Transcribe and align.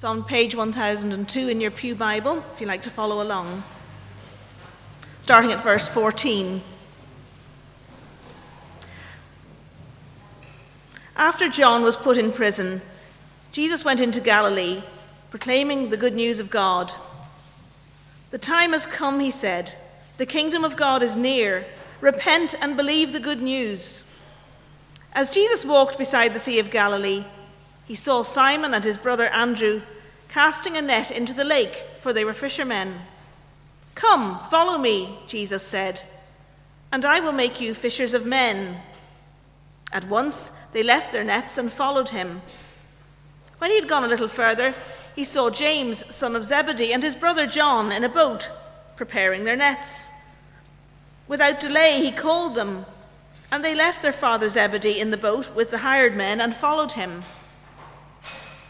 It's 0.00 0.04
on 0.06 0.24
page 0.24 0.54
1002 0.54 1.50
in 1.50 1.60
your 1.60 1.70
Pew 1.70 1.94
Bible, 1.94 2.42
if 2.54 2.60
you 2.62 2.66
like 2.66 2.80
to 2.80 2.90
follow 2.90 3.22
along. 3.22 3.62
Starting 5.18 5.52
at 5.52 5.62
verse 5.62 5.90
14. 5.90 6.62
After 11.16 11.50
John 11.50 11.82
was 11.82 11.98
put 11.98 12.16
in 12.16 12.32
prison, 12.32 12.80
Jesus 13.52 13.84
went 13.84 14.00
into 14.00 14.22
Galilee, 14.22 14.82
proclaiming 15.28 15.90
the 15.90 15.98
good 15.98 16.14
news 16.14 16.40
of 16.40 16.48
God. 16.48 16.94
The 18.30 18.38
time 18.38 18.72
has 18.72 18.86
come, 18.86 19.20
he 19.20 19.30
said. 19.30 19.74
The 20.16 20.24
kingdom 20.24 20.64
of 20.64 20.76
God 20.76 21.02
is 21.02 21.14
near. 21.14 21.66
Repent 22.00 22.54
and 22.62 22.74
believe 22.74 23.12
the 23.12 23.20
good 23.20 23.42
news. 23.42 24.10
As 25.12 25.28
Jesus 25.28 25.62
walked 25.62 25.98
beside 25.98 26.32
the 26.32 26.38
Sea 26.38 26.58
of 26.58 26.70
Galilee, 26.70 27.26
he 27.90 27.96
saw 27.96 28.22
Simon 28.22 28.72
and 28.72 28.84
his 28.84 28.96
brother 28.96 29.26
Andrew 29.30 29.82
casting 30.28 30.76
a 30.76 30.80
net 30.80 31.10
into 31.10 31.34
the 31.34 31.42
lake, 31.42 31.74
for 31.98 32.12
they 32.12 32.24
were 32.24 32.32
fishermen. 32.32 32.94
Come, 33.96 34.38
follow 34.48 34.78
me, 34.78 35.18
Jesus 35.26 35.64
said, 35.64 36.04
and 36.92 37.04
I 37.04 37.18
will 37.18 37.32
make 37.32 37.60
you 37.60 37.74
fishers 37.74 38.14
of 38.14 38.24
men. 38.24 38.80
At 39.90 40.06
once 40.06 40.50
they 40.72 40.84
left 40.84 41.10
their 41.10 41.24
nets 41.24 41.58
and 41.58 41.68
followed 41.68 42.10
him. 42.10 42.42
When 43.58 43.72
he 43.72 43.80
had 43.80 43.88
gone 43.88 44.04
a 44.04 44.08
little 44.08 44.28
further, 44.28 44.72
he 45.16 45.24
saw 45.24 45.50
James, 45.50 46.14
son 46.14 46.36
of 46.36 46.44
Zebedee, 46.44 46.92
and 46.92 47.02
his 47.02 47.16
brother 47.16 47.48
John 47.48 47.90
in 47.90 48.04
a 48.04 48.08
boat, 48.08 48.52
preparing 48.94 49.42
their 49.42 49.56
nets. 49.56 50.10
Without 51.26 51.58
delay, 51.58 52.00
he 52.00 52.12
called 52.12 52.54
them, 52.54 52.86
and 53.50 53.64
they 53.64 53.74
left 53.74 54.00
their 54.00 54.12
father 54.12 54.48
Zebedee 54.48 55.00
in 55.00 55.10
the 55.10 55.16
boat 55.16 55.56
with 55.56 55.72
the 55.72 55.78
hired 55.78 56.14
men 56.14 56.40
and 56.40 56.54
followed 56.54 56.92
him. 56.92 57.24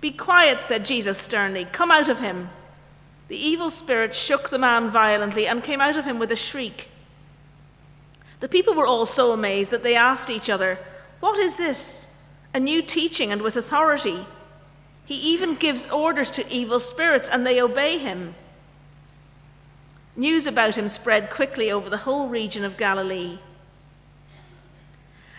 Be 0.00 0.10
quiet, 0.10 0.62
said 0.62 0.84
Jesus 0.84 1.18
sternly. 1.18 1.64
Come 1.64 1.90
out 1.90 2.08
of 2.08 2.20
him. 2.20 2.50
The 3.28 3.36
evil 3.36 3.68
spirit 3.68 4.14
shook 4.14 4.48
the 4.48 4.58
man 4.58 4.90
violently 4.90 5.46
and 5.46 5.62
came 5.62 5.80
out 5.80 5.96
of 5.96 6.04
him 6.04 6.18
with 6.18 6.32
a 6.32 6.36
shriek. 6.36 6.88
The 8.40 8.48
people 8.48 8.74
were 8.74 8.86
all 8.86 9.06
so 9.06 9.32
amazed 9.32 9.70
that 9.70 9.82
they 9.82 9.96
asked 9.96 10.30
each 10.30 10.48
other, 10.48 10.78
What 11.20 11.38
is 11.38 11.56
this? 11.56 12.16
A 12.54 12.60
new 12.60 12.80
teaching 12.80 13.32
and 13.32 13.42
with 13.42 13.56
authority. 13.56 14.26
He 15.04 15.16
even 15.16 15.54
gives 15.54 15.90
orders 15.90 16.30
to 16.32 16.50
evil 16.50 16.78
spirits 16.78 17.28
and 17.28 17.46
they 17.46 17.60
obey 17.60 17.98
him. 17.98 18.34
News 20.16 20.46
about 20.46 20.76
him 20.76 20.88
spread 20.88 21.30
quickly 21.30 21.70
over 21.70 21.90
the 21.90 21.98
whole 21.98 22.28
region 22.28 22.64
of 22.64 22.76
Galilee. 22.76 23.38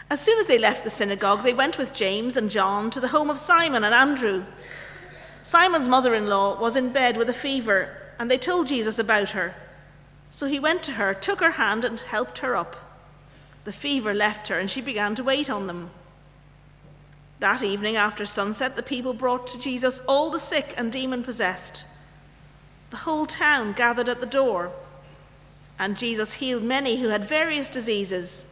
As 0.10 0.20
soon 0.20 0.40
as 0.40 0.48
they 0.48 0.58
left 0.58 0.84
the 0.84 0.90
synagogue, 0.90 1.44
they 1.44 1.54
went 1.54 1.78
with 1.78 1.94
James 1.94 2.36
and 2.36 2.50
John 2.50 2.90
to 2.90 3.00
the 3.00 3.10
home 3.10 3.30
of 3.30 3.40
Simon 3.40 3.84
and 3.84 3.94
Andrew. 3.94 4.44
Simon's 5.44 5.88
mother 5.88 6.16
in 6.16 6.28
law 6.28 6.60
was 6.60 6.76
in 6.76 6.92
bed 6.92 7.16
with 7.16 7.30
a 7.30 7.34
fever, 7.34 7.96
and 8.18 8.30
they 8.30 8.38
told 8.38 8.68
Jesus 8.68 8.98
about 8.98 9.32
her. 9.32 9.54
So 10.32 10.48
he 10.48 10.60
went 10.60 10.82
to 10.84 10.94
her, 10.94 11.14
took 11.14 11.42
her 11.42 11.52
hand, 11.52 11.86
and 11.86 12.00
helped 12.00 12.40
her 12.40 12.56
up. 12.56 12.76
The 13.66 13.72
fever 13.72 14.14
left 14.14 14.48
her, 14.48 14.58
and 14.58 14.70
she 14.70 14.82
began 14.82 15.14
to 15.14 15.24
wait 15.24 15.48
on 15.48 15.68
them. 15.68 15.92
That 17.40 17.62
evening, 17.62 17.96
after 17.96 18.26
sunset, 18.26 18.76
the 18.76 18.84
people 18.84 19.14
brought 19.14 19.46
to 19.48 19.60
Jesus 19.60 20.00
all 20.08 20.32
the 20.32 20.40
sick 20.40 20.74
and 20.76 20.92
demon 20.92 21.22
possessed. 21.22 21.86
The 22.90 22.98
whole 22.98 23.28
town 23.28 23.74
gathered 23.74 24.10
at 24.10 24.22
the 24.22 24.26
door, 24.26 24.72
and 25.78 25.96
Jesus 25.96 26.34
healed 26.34 26.64
many 26.64 27.00
who 27.00 27.10
had 27.10 27.24
various 27.24 27.70
diseases 27.70 28.49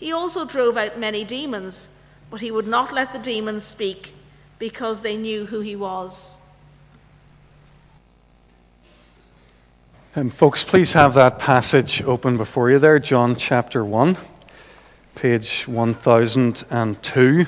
he 0.00 0.12
also 0.12 0.46
drove 0.46 0.78
out 0.78 0.98
many 0.98 1.24
demons, 1.24 1.94
but 2.30 2.40
he 2.40 2.50
would 2.50 2.66
not 2.66 2.92
let 2.92 3.12
the 3.12 3.18
demons 3.18 3.64
speak 3.64 4.14
because 4.58 5.02
they 5.02 5.16
knew 5.16 5.44
who 5.46 5.60
he 5.60 5.76
was. 5.76 6.38
Um, 10.16 10.30
folks, 10.30 10.64
please 10.64 10.94
have 10.94 11.14
that 11.14 11.38
passage 11.38 12.02
open 12.02 12.38
before 12.38 12.70
you 12.70 12.78
there, 12.78 12.98
John 12.98 13.36
chapter 13.36 13.84
1, 13.84 14.16
page 15.14 15.68
1002. 15.68 17.46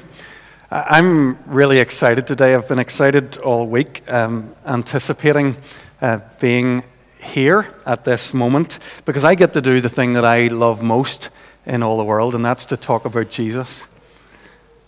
I'm 0.71 1.43
really 1.47 1.79
excited 1.79 2.27
today. 2.27 2.55
I've 2.55 2.69
been 2.69 2.79
excited 2.79 3.39
all 3.39 3.67
week, 3.67 4.03
um, 4.09 4.55
anticipating 4.67 5.57
uh, 6.03 6.21
being 6.39 6.85
here 7.19 7.75
at 7.87 8.05
this 8.05 8.35
moment 8.35 8.79
because 9.07 9.25
I 9.25 9.37
get 9.37 9.55
to 9.55 9.63
do 9.63 9.81
the 9.81 9.89
thing 9.89 10.13
that 10.15 10.25
I 10.25 10.49
love 10.49 10.83
most 10.83 11.31
in 11.67 11.83
all 11.83 11.97
the 11.97 12.05
world, 12.05 12.35
and 12.35 12.45
that's 12.45 12.65
to 12.67 12.77
talk 12.77 13.05
about 13.05 13.31
Jesus. 13.31 13.85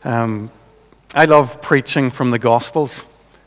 Um, 0.05 0.51
I 1.15 1.25
love 1.27 1.63
preaching 1.63 2.11
from 2.11 2.31
the 2.31 2.39
Gospels, 2.39 3.05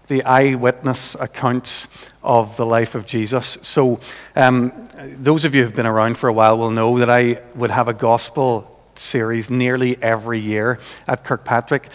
the 0.07 0.23
eyewitness 0.23 1.15
accounts 1.15 1.87
of 2.23 2.55
the 2.57 2.65
life 2.65 2.95
of 2.95 3.05
Jesus. 3.05 3.57
So, 3.61 3.99
um, 4.35 4.71
those 5.17 5.45
of 5.45 5.53
you 5.53 5.63
who've 5.63 5.75
been 5.75 5.85
around 5.85 6.17
for 6.17 6.29
a 6.29 6.33
while 6.33 6.57
will 6.57 6.71
know 6.71 6.97
that 6.99 7.09
I 7.09 7.41
would 7.55 7.69
have 7.69 7.87
a 7.87 7.93
gospel 7.93 8.79
series 8.95 9.49
nearly 9.49 10.01
every 10.01 10.39
year 10.39 10.79
at 11.07 11.23
Kirkpatrick. 11.23 11.89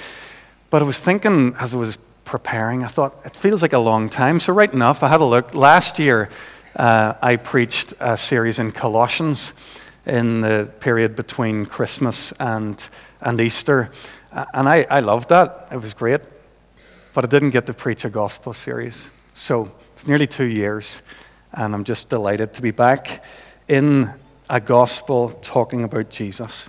But 0.71 0.83
I 0.83 0.85
was 0.85 0.99
thinking 0.99 1.55
as 1.59 1.75
I 1.75 1.79
was 1.79 1.97
preparing, 2.25 2.85
I 2.85 2.89
thought 2.89 3.17
it 3.25 3.37
feels 3.37 3.63
like 3.63 3.73
a 3.73 3.79
long 3.79 4.09
time. 4.09 4.41
So, 4.41 4.53
right 4.53 4.73
enough, 4.73 5.03
I 5.03 5.09
had 5.09 5.21
a 5.21 5.25
look. 5.25 5.55
Last 5.55 5.99
year, 5.99 6.29
uh, 6.77 7.15
I 7.21 7.37
preached 7.37 7.95
a 8.01 8.17
series 8.17 8.59
in 8.59 8.73
Colossians 8.73 9.53
in 10.07 10.41
the 10.41 10.71
period 10.81 11.15
between 11.17 11.67
Christmas 11.67 12.33
and, 12.33 12.89
and 13.21 13.41
Easter. 13.41 13.91
And 14.53 14.69
I, 14.69 14.87
I 14.91 15.01
loved 15.01 15.29
that. 15.29 15.69
It 15.71 15.81
was 15.81 15.95
great. 15.95 16.21
But 17.15 17.25
I 17.25 17.29
didn't 17.29 17.51
get 17.51 17.67
to 17.67 17.75
preach 17.75 18.05
a 18.05 18.11
gospel 18.11 18.53
series. 18.53 19.11
So 19.35 19.71
it's 19.95 20.07
nearly 20.07 20.27
two 20.27 20.47
years, 20.47 21.03
and 21.53 21.75
I'm 21.75 21.85
just 21.85 22.09
delighted 22.09 22.55
to 22.55 22.63
be 22.63 22.71
back 22.71 23.25
in 23.69 24.11
a 24.49 24.61
gospel 24.61 25.31
talking 25.43 25.85
about 25.85 26.11
Jesus. 26.11 26.69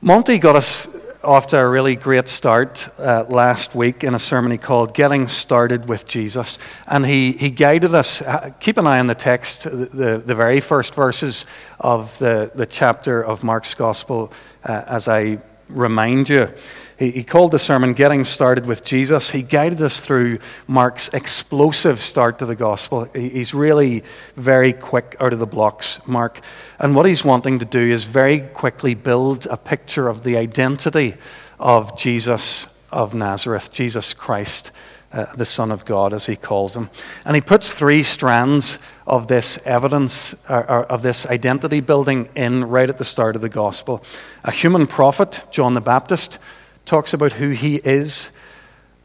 Monty 0.00 0.38
got 0.38 0.56
us 0.56 0.86
off 1.28 1.48
to 1.48 1.58
a 1.58 1.68
really 1.68 1.94
great 1.94 2.26
start 2.26 2.88
uh, 2.98 3.22
last 3.28 3.74
week 3.74 4.02
in 4.02 4.14
a 4.14 4.18
sermon 4.18 4.50
he 4.50 4.56
called 4.56 4.94
Getting 4.94 5.28
Started 5.28 5.86
with 5.86 6.06
Jesus. 6.06 6.58
And 6.86 7.04
he, 7.04 7.32
he 7.32 7.50
guided 7.50 7.94
us, 7.94 8.22
uh, 8.22 8.50
keep 8.60 8.78
an 8.78 8.86
eye 8.86 8.98
on 8.98 9.08
the 9.08 9.14
text, 9.14 9.64
the, 9.64 9.70
the, 9.70 10.22
the 10.24 10.34
very 10.34 10.60
first 10.60 10.94
verses 10.94 11.44
of 11.80 12.18
the, 12.18 12.50
the 12.54 12.64
chapter 12.64 13.22
of 13.22 13.44
Mark's 13.44 13.74
Gospel 13.74 14.32
uh, 14.64 14.84
as 14.86 15.06
I 15.06 15.42
remind 15.68 16.28
you. 16.28 16.52
He, 16.98 17.10
he 17.10 17.24
called 17.24 17.52
the 17.52 17.58
sermon 17.58 17.92
Getting 17.92 18.24
Started 18.24 18.66
with 18.66 18.84
Jesus. 18.84 19.30
He 19.30 19.42
guided 19.42 19.80
us 19.80 20.00
through 20.00 20.38
Mark's 20.66 21.08
explosive 21.08 22.00
start 22.00 22.38
to 22.40 22.46
the 22.46 22.56
gospel. 22.56 23.04
He, 23.14 23.28
he's 23.28 23.54
really 23.54 24.02
very 24.34 24.72
quick 24.72 25.16
out 25.20 25.32
of 25.32 25.38
the 25.38 25.46
blocks, 25.46 26.00
Mark. 26.06 26.40
And 26.78 26.96
what 26.96 27.06
he's 27.06 27.24
wanting 27.24 27.58
to 27.60 27.64
do 27.64 27.80
is 27.80 28.04
very 28.04 28.40
quickly 28.40 28.94
build 28.94 29.46
a 29.46 29.56
picture 29.56 30.08
of 30.08 30.24
the 30.24 30.36
identity 30.36 31.14
of 31.58 31.96
Jesus 31.96 32.66
of 32.90 33.14
Nazareth, 33.14 33.70
Jesus 33.70 34.14
Christ. 34.14 34.70
Uh, 35.10 35.24
the 35.36 35.46
Son 35.46 35.70
of 35.70 35.86
God, 35.86 36.12
as 36.12 36.26
he 36.26 36.36
calls 36.36 36.76
him. 36.76 36.90
And 37.24 37.34
he 37.34 37.40
puts 37.40 37.72
three 37.72 38.02
strands 38.02 38.78
of 39.06 39.26
this 39.26 39.58
evidence, 39.64 40.34
or, 40.50 40.70
or 40.70 40.84
of 40.84 41.00
this 41.00 41.24
identity 41.24 41.80
building 41.80 42.28
in 42.34 42.64
right 42.64 42.90
at 42.90 42.98
the 42.98 43.06
start 43.06 43.34
of 43.34 43.40
the 43.40 43.48
gospel. 43.48 44.02
A 44.44 44.50
human 44.50 44.86
prophet, 44.86 45.44
John 45.50 45.72
the 45.72 45.80
Baptist, 45.80 46.38
talks 46.84 47.14
about 47.14 47.32
who 47.32 47.52
he 47.52 47.76
is, 47.76 48.30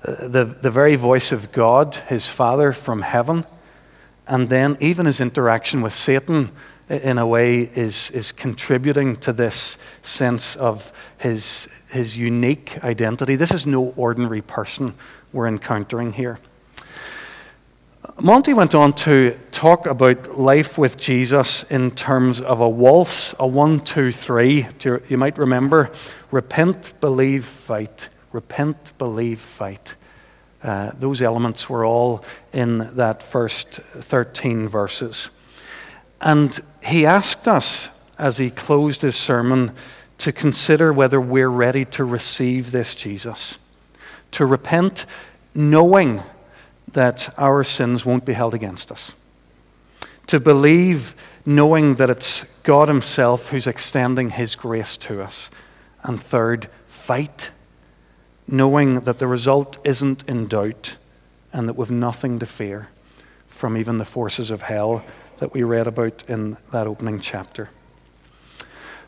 uh, 0.04 0.28
the, 0.28 0.44
the 0.44 0.70
very 0.70 0.98
voice 0.98 1.32
of 1.32 1.54
God, 1.54 1.96
his 2.10 2.28
Father 2.28 2.74
from 2.74 3.04
heaven, 3.04 3.46
and 4.28 4.50
then 4.50 4.76
even 4.82 5.06
his 5.06 5.22
interaction 5.22 5.82
with 5.82 5.94
Satan 5.94 6.52
in 6.90 7.18
a 7.18 7.26
way 7.26 7.62
is, 7.62 8.12
is 8.12 8.34
contributing 8.34 9.16
to 9.16 9.32
this 9.32 9.78
sense 10.02 10.58
of 10.58 10.92
his, 11.18 11.70
his 11.90 12.18
unique 12.18 12.84
identity. 12.84 13.38
This 13.38 13.54
is 13.54 13.66
no 13.66 13.94
ordinary 13.96 14.42
person 14.42 14.96
we're 15.34 15.48
encountering 15.48 16.14
here. 16.14 16.40
Monty 18.22 18.54
went 18.54 18.76
on 18.76 18.94
to 18.94 19.38
talk 19.52 19.88
about 19.88 20.38
life 20.40 20.78
with 20.78 20.98
Jesus 20.98 21.64
in 21.64 21.92
terms 21.92 22.40
of 22.40 22.60
a 22.60 22.70
waltz, 22.70 23.34
a 23.40 23.48
one, 23.48 23.80
two, 23.80 24.12
three. 24.12 24.68
You 25.10 25.18
might 25.18 25.38
remember 25.38 25.92
repent, 26.32 26.94
believe, 27.02 27.46
fight. 27.46 28.10
Repent, 28.32 28.94
believe, 28.98 29.40
fight. 29.40 29.96
Uh, 30.62 30.92
those 30.98 31.22
elements 31.22 31.70
were 31.70 31.86
all 31.86 32.24
in 32.54 32.96
that 32.96 33.24
first 33.24 33.74
13 33.74 34.68
verses. 34.68 35.30
And 36.22 36.60
he 36.84 37.06
asked 37.06 37.48
us, 37.48 37.90
as 38.18 38.38
he 38.38 38.50
closed 38.50 39.02
his 39.02 39.16
sermon, 39.16 39.72
to 40.20 40.32
consider 40.32 40.94
whether 40.94 41.20
we're 41.20 41.50
ready 41.50 41.84
to 41.84 42.06
receive 42.06 42.72
this 42.72 42.96
Jesus, 42.96 43.58
to 44.34 44.46
repent 44.46 45.06
knowing 45.56 46.22
that 46.92 47.34
our 47.38 47.64
sins 47.64 48.06
won't 48.06 48.26
be 48.26 48.34
held 48.34 48.54
against 48.54 48.92
us, 48.92 49.14
to 50.28 50.40
believe 50.40 51.16
knowing 51.46 51.96
that 51.96 52.10
it's 52.10 52.44
God 52.64 52.88
Himself 52.88 53.50
who's 53.50 53.68
extending 53.68 54.32
His 54.32 54.56
grace 54.56 54.98
to 54.98 55.22
us, 55.22 55.50
and 56.04 56.22
third, 56.22 56.68
fight 56.86 57.52
knowing 58.48 59.02
that 59.02 59.20
the 59.20 59.28
result 59.28 59.78
isn't 59.86 60.28
in 60.30 60.48
doubt 60.48 60.98
and 61.52 61.68
that 61.68 61.76
we've 61.76 61.92
nothing 61.92 62.40
to 62.40 62.46
fear 62.46 62.90
from 63.48 63.78
even 63.78 63.98
the 63.98 64.06
forces 64.06 64.52
of 64.52 64.64
hell 64.64 65.04
that 65.40 65.54
we 65.54 65.64
read 65.64 65.88
about 65.88 66.24
in 66.28 66.58
that 66.72 66.88
opening 66.88 67.20
chapter. 67.20 67.70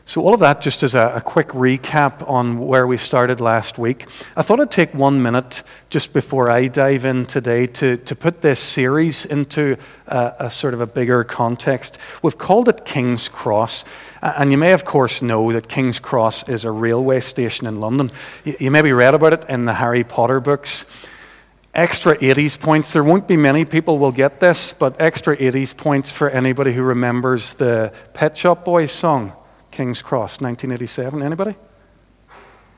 So, 0.08 0.20
all 0.20 0.34
of 0.34 0.38
that 0.38 0.60
just 0.60 0.84
as 0.84 0.94
a, 0.94 1.14
a, 1.16 1.20
quick 1.20 1.48
recap 1.48 2.30
on 2.30 2.60
where 2.60 2.86
we 2.86 2.96
started 2.96 3.40
last 3.40 3.76
week. 3.76 4.06
I 4.36 4.42
thought 4.42 4.60
I'd 4.60 4.70
take 4.70 4.94
one 4.94 5.20
minute 5.20 5.64
just 5.90 6.12
before 6.12 6.48
I 6.48 6.68
dive 6.68 7.04
in 7.04 7.26
today 7.26 7.66
to, 7.66 7.96
to 7.96 8.14
put 8.14 8.40
this 8.40 8.60
series 8.60 9.26
into 9.26 9.76
a, 10.06 10.34
a 10.38 10.50
sort 10.50 10.74
of 10.74 10.80
a 10.80 10.86
bigger 10.86 11.24
context. 11.24 11.98
We've 12.22 12.38
called 12.38 12.68
it 12.68 12.84
King's 12.84 13.28
Cross. 13.28 13.84
And 14.22 14.52
you 14.52 14.58
may, 14.58 14.70
of 14.74 14.84
course, 14.84 15.22
know 15.22 15.50
that 15.50 15.68
King's 15.68 15.98
Cross 15.98 16.48
is 16.48 16.64
a 16.64 16.70
railway 16.70 17.18
station 17.18 17.66
in 17.66 17.80
London. 17.80 18.12
You, 18.44 18.54
you 18.60 18.70
maybe 18.70 18.92
read 18.92 19.14
about 19.14 19.32
it 19.32 19.44
in 19.48 19.64
the 19.64 19.74
Harry 19.74 20.04
Potter 20.04 20.38
books. 20.38 20.86
Extra 21.74 22.16
80s 22.18 22.60
points. 22.60 22.92
There 22.92 23.02
won't 23.02 23.26
be 23.26 23.36
many 23.36 23.64
people 23.64 23.98
will 23.98 24.12
get 24.12 24.38
this, 24.38 24.72
but 24.72 25.00
extra 25.00 25.36
80s 25.36 25.76
points 25.76 26.12
for 26.12 26.30
anybody 26.30 26.74
who 26.74 26.84
remembers 26.84 27.54
the 27.54 27.92
Pet 28.14 28.36
Shop 28.36 28.64
Boys 28.64 28.92
song. 28.92 29.32
King's 29.76 30.00
Cross, 30.00 30.40
1987. 30.40 31.22
Anybody? 31.22 31.54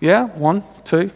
Yeah, 0.00 0.24
one, 0.24 0.64
two. 0.82 1.12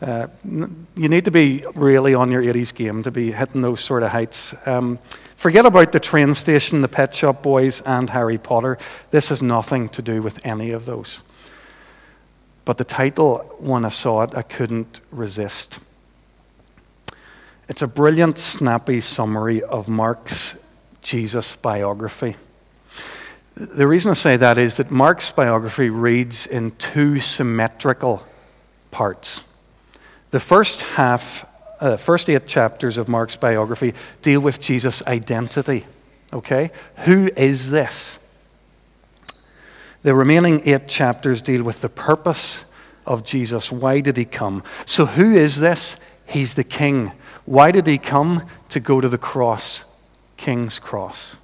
Uh, 0.00 0.28
you 0.44 1.08
need 1.08 1.24
to 1.24 1.32
be 1.32 1.64
really 1.74 2.14
on 2.14 2.30
your 2.30 2.40
80s 2.40 2.72
game 2.72 3.02
to 3.02 3.10
be 3.10 3.32
hitting 3.32 3.62
those 3.62 3.80
sort 3.80 4.04
of 4.04 4.10
heights. 4.10 4.54
Um, 4.64 5.00
forget 5.34 5.66
about 5.66 5.90
the 5.90 5.98
train 5.98 6.36
station, 6.36 6.82
the 6.82 6.88
Pet 6.88 7.12
Shop 7.12 7.42
Boys, 7.42 7.80
and 7.80 8.10
Harry 8.10 8.38
Potter. 8.38 8.78
This 9.10 9.30
has 9.30 9.42
nothing 9.42 9.88
to 9.88 10.02
do 10.02 10.22
with 10.22 10.38
any 10.46 10.70
of 10.70 10.84
those. 10.84 11.22
But 12.64 12.78
the 12.78 12.84
title, 12.84 13.38
when 13.58 13.84
I 13.84 13.88
saw 13.88 14.22
it, 14.22 14.36
I 14.36 14.42
couldn't 14.42 15.00
resist. 15.10 15.80
It's 17.68 17.82
a 17.82 17.88
brilliant, 17.88 18.38
snappy 18.38 19.00
summary 19.00 19.64
of 19.64 19.88
Mark's 19.88 20.56
Jesus 21.02 21.56
biography. 21.56 22.36
The 23.58 23.88
reason 23.88 24.12
I 24.12 24.14
say 24.14 24.36
that 24.36 24.56
is 24.56 24.76
that 24.76 24.88
Mark's 24.88 25.32
biography 25.32 25.90
reads 25.90 26.46
in 26.46 26.70
two 26.76 27.18
symmetrical 27.18 28.24
parts. 28.92 29.40
The 30.30 30.38
first 30.38 30.82
half, 30.82 31.44
uh, 31.80 31.96
first 31.96 32.30
eight 32.30 32.46
chapters 32.46 32.96
of 32.98 33.08
Mark's 33.08 33.34
biography 33.34 33.94
deal 34.22 34.40
with 34.40 34.60
Jesus' 34.60 35.02
identity. 35.08 35.86
Okay? 36.32 36.70
Who 36.98 37.30
is 37.36 37.70
this? 37.70 38.20
The 40.02 40.14
remaining 40.14 40.62
eight 40.64 40.86
chapters 40.86 41.42
deal 41.42 41.64
with 41.64 41.80
the 41.80 41.88
purpose 41.88 42.64
of 43.08 43.24
Jesus. 43.24 43.72
Why 43.72 43.98
did 43.98 44.16
he 44.16 44.24
come? 44.24 44.62
So, 44.86 45.04
who 45.04 45.34
is 45.34 45.58
this? 45.58 45.96
He's 46.26 46.54
the 46.54 46.62
king. 46.62 47.10
Why 47.44 47.72
did 47.72 47.88
he 47.88 47.98
come? 47.98 48.46
To 48.68 48.78
go 48.78 49.00
to 49.00 49.08
the 49.08 49.18
cross, 49.18 49.84
King's 50.36 50.78
cross 50.78 51.34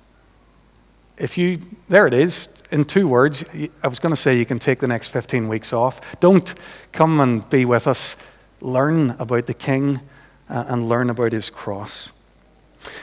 if 1.17 1.39
you, 1.39 1.61
there 1.89 2.07
it 2.07 2.15
is, 2.15 2.49
in 2.71 2.85
two 2.85 3.07
words. 3.07 3.45
I 3.83 3.89
was 3.89 3.99
going 3.99 4.15
to 4.15 4.21
say 4.21 4.37
you 4.37 4.47
can 4.47 4.59
take 4.59 4.81
the 4.81 4.89
next 4.89 5.09
15 5.09 5.49
weeks 5.49 5.73
off. 5.73 6.19
Don't 6.21 6.55
come 6.93 7.21
and 7.21 7.49
be 7.49 7.65
with 7.65 7.87
us. 7.87 8.17
Learn 8.61 9.11
about 9.11 9.47
the 9.47 9.55
King 9.55 10.01
uh, 10.49 10.65
and 10.67 10.89
learn 10.89 11.11
about 11.11 11.33
his 11.33 11.51
cross. 11.51 12.11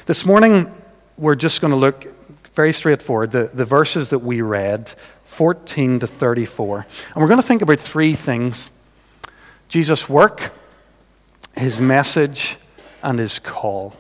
This 0.06 0.25
morning, 0.25 0.74
we're 1.18 1.36
just 1.36 1.62
going 1.62 1.72
to 1.72 1.78
look 1.78 2.08
very 2.54 2.74
straightforward, 2.74 3.31
the, 3.31 3.50
the 3.54 3.66
verses 3.66 4.10
that 4.10 4.19
we 4.19 4.42
read, 4.42 4.94
14 5.24 6.00
to 6.02 6.08
34. 6.08 6.86
And 7.13 7.22
we're 7.22 7.28
going 7.28 7.42
to 7.42 7.48
think 7.48 7.62
about 7.62 7.80
three 7.80 8.13
things 8.13 8.69
Jesus' 9.69 10.10
work, 10.10 10.52
his 11.56 11.80
message, 11.80 12.58
and 13.02 13.19
his 13.19 13.40
call. 13.40 13.96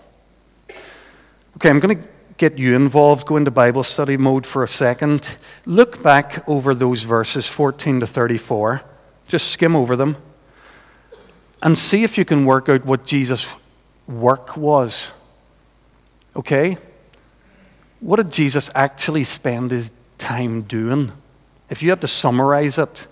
Okay, 1.55 1.69
I'm 1.69 1.79
going 1.79 2.01
to 2.01 2.07
get 2.41 2.57
you 2.57 2.75
involved, 2.75 3.27
go 3.27 3.37
into 3.37 3.51
Bible 3.51 3.83
study 3.83 4.17
mode 4.17 4.47
for 4.47 4.63
a 4.63 4.67
second. 4.67 5.37
Look 5.67 6.01
back 6.01 6.43
over 6.49 6.73
those 6.73 7.03
verses 7.03 7.45
14 7.45 7.99
to 7.99 8.07
34. 8.07 8.81
Just 9.27 9.51
skim 9.51 9.75
over 9.75 9.95
them. 9.95 10.17
And 11.61 11.77
see 11.77 12.03
if 12.03 12.17
you 12.17 12.25
can 12.25 12.45
work 12.45 12.67
out 12.67 12.83
what 12.83 13.05
Jesus' 13.05 13.55
work 14.07 14.57
was. 14.57 15.11
Okay? 16.35 16.79
What 17.99 18.15
did 18.15 18.31
Jesus 18.31 18.71
actually 18.73 19.23
spend 19.23 19.69
his 19.69 19.91
time 20.17 20.63
doing? 20.63 21.11
If 21.69 21.83
you 21.83 21.91
had 21.91 22.01
to 22.01 22.07
summarize 22.07 22.79
it, 22.79 23.05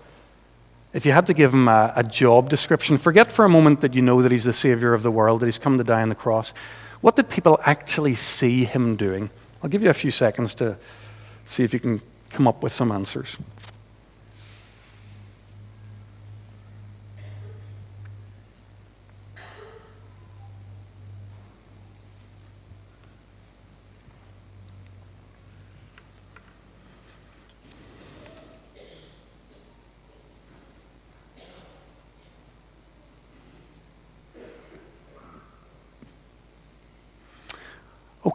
if 0.91 1.05
you 1.05 1.11
had 1.11 1.27
to 1.27 1.35
give 1.35 1.53
him 1.53 1.67
a, 1.67 1.93
a, 1.95 2.03
job 2.03 2.49
description, 2.49 2.97
forget 2.97 3.31
for 3.31 3.45
a 3.45 3.49
moment 3.49 3.81
that 3.81 3.93
you 3.93 4.01
know 4.01 4.23
that 4.23 4.31
he's 4.31 4.45
the 4.45 4.53
Savior 4.53 4.95
of 4.95 5.03
the 5.03 5.11
world, 5.11 5.41
that 5.41 5.45
he's 5.45 5.59
come 5.59 5.77
to 5.77 5.83
die 5.83 6.01
on 6.01 6.09
the 6.09 6.15
cross. 6.15 6.51
What 7.01 7.15
did 7.15 7.29
people 7.29 7.59
actually 7.63 8.15
see 8.15 8.65
him 8.65 8.95
doing? 8.95 9.29
I'll 9.63 9.69
give 9.69 9.83
you 9.83 9.89
a 9.89 9.93
few 9.93 10.11
seconds 10.11 10.53
to 10.55 10.77
see 11.45 11.63
if 11.63 11.73
you 11.73 11.79
can 11.79 12.01
come 12.29 12.47
up 12.47 12.61
with 12.61 12.73
some 12.73 12.91
answers. 12.91 13.37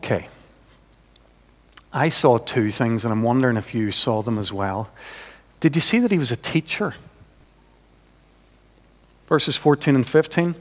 Okay. 0.04 0.28
I 1.90 2.10
saw 2.10 2.36
two 2.36 2.70
things, 2.70 3.04
and 3.04 3.12
I'm 3.12 3.22
wondering 3.22 3.56
if 3.56 3.74
you 3.74 3.90
saw 3.90 4.20
them 4.20 4.36
as 4.36 4.52
well. 4.52 4.90
Did 5.60 5.76
you 5.76 5.80
see 5.80 5.98
that 6.00 6.10
he 6.10 6.18
was 6.18 6.30
a 6.30 6.36
teacher? 6.36 6.94
Verses 9.26 9.56
14 9.56 9.94
and 9.94 10.06
15 10.06 10.56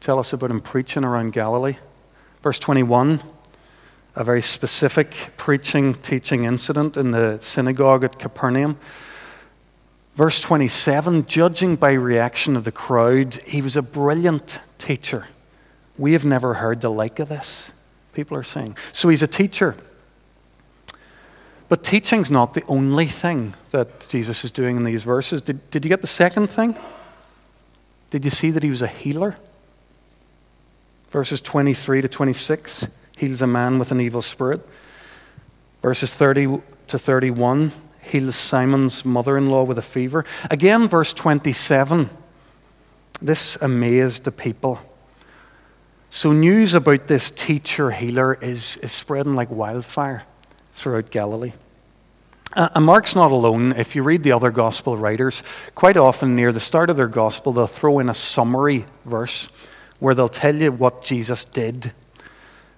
tell 0.00 0.18
us 0.18 0.32
about 0.32 0.50
him 0.50 0.60
preaching 0.60 1.04
around 1.04 1.32
Galilee. 1.32 1.76
Verse 2.42 2.58
21, 2.58 3.22
a 4.16 4.24
very 4.24 4.42
specific 4.42 5.30
preaching, 5.36 5.94
teaching 5.94 6.42
incident 6.42 6.96
in 6.96 7.12
the 7.12 7.38
synagogue 7.40 8.02
at 8.02 8.18
Capernaum. 8.18 8.78
Verse 10.16 10.40
27, 10.40 11.26
judging 11.26 11.76
by 11.76 11.92
reaction 11.92 12.56
of 12.56 12.64
the 12.64 12.72
crowd, 12.72 13.34
he 13.46 13.62
was 13.62 13.76
a 13.76 13.82
brilliant 13.82 14.58
teacher. 14.76 15.28
We 15.96 16.14
have 16.14 16.24
never 16.24 16.54
heard 16.54 16.80
the 16.80 16.90
like 16.90 17.20
of 17.20 17.28
this 17.28 17.70
people 18.12 18.36
are 18.36 18.42
saying. 18.42 18.76
So 18.92 19.08
he's 19.08 19.22
a 19.22 19.26
teacher. 19.26 19.76
But 21.68 21.84
teaching's 21.84 22.30
not 22.30 22.54
the 22.54 22.64
only 22.66 23.06
thing 23.06 23.54
that 23.70 24.08
Jesus 24.08 24.44
is 24.44 24.50
doing 24.50 24.76
in 24.76 24.84
these 24.84 25.04
verses. 25.04 25.40
Did, 25.40 25.70
did 25.70 25.84
you 25.84 25.88
get 25.88 26.00
the 26.00 26.06
second 26.06 26.48
thing? 26.48 26.74
Did 28.10 28.24
you 28.24 28.30
see 28.30 28.50
that 28.50 28.62
he 28.62 28.70
was 28.70 28.82
a 28.82 28.88
healer? 28.88 29.36
Verses 31.10 31.40
23 31.40 32.02
to 32.02 32.08
26 32.08 32.88
heals 33.16 33.42
a 33.42 33.46
man 33.46 33.78
with 33.78 33.92
an 33.92 34.00
evil 34.00 34.22
spirit. 34.22 34.66
Verses 35.82 36.12
30 36.12 36.60
to 36.88 36.98
31 36.98 37.72
heals 38.02 38.36
Simon's 38.36 39.04
mother 39.04 39.36
in 39.36 39.48
law 39.48 39.62
with 39.62 39.78
a 39.78 39.82
fever. 39.82 40.24
Again, 40.50 40.88
verse 40.88 41.12
27 41.12 42.10
this 43.20 43.56
amazed 43.60 44.24
the 44.24 44.32
people. 44.32 44.80
So, 46.12 46.32
news 46.32 46.74
about 46.74 47.06
this 47.06 47.30
teacher 47.30 47.92
healer 47.92 48.34
is, 48.34 48.76
is 48.78 48.90
spreading 48.90 49.34
like 49.34 49.48
wildfire 49.48 50.24
throughout 50.72 51.12
Galilee. 51.12 51.52
And 52.56 52.84
Mark's 52.84 53.14
not 53.14 53.30
alone. 53.30 53.72
If 53.72 53.94
you 53.94 54.02
read 54.02 54.24
the 54.24 54.32
other 54.32 54.50
gospel 54.50 54.96
writers, 54.96 55.44
quite 55.76 55.96
often 55.96 56.34
near 56.34 56.50
the 56.50 56.58
start 56.58 56.90
of 56.90 56.96
their 56.96 57.06
gospel, 57.06 57.52
they'll 57.52 57.68
throw 57.68 58.00
in 58.00 58.08
a 58.08 58.14
summary 58.14 58.86
verse 59.04 59.50
where 60.00 60.12
they'll 60.12 60.28
tell 60.28 60.56
you 60.56 60.72
what 60.72 61.04
Jesus 61.04 61.44
did. 61.44 61.92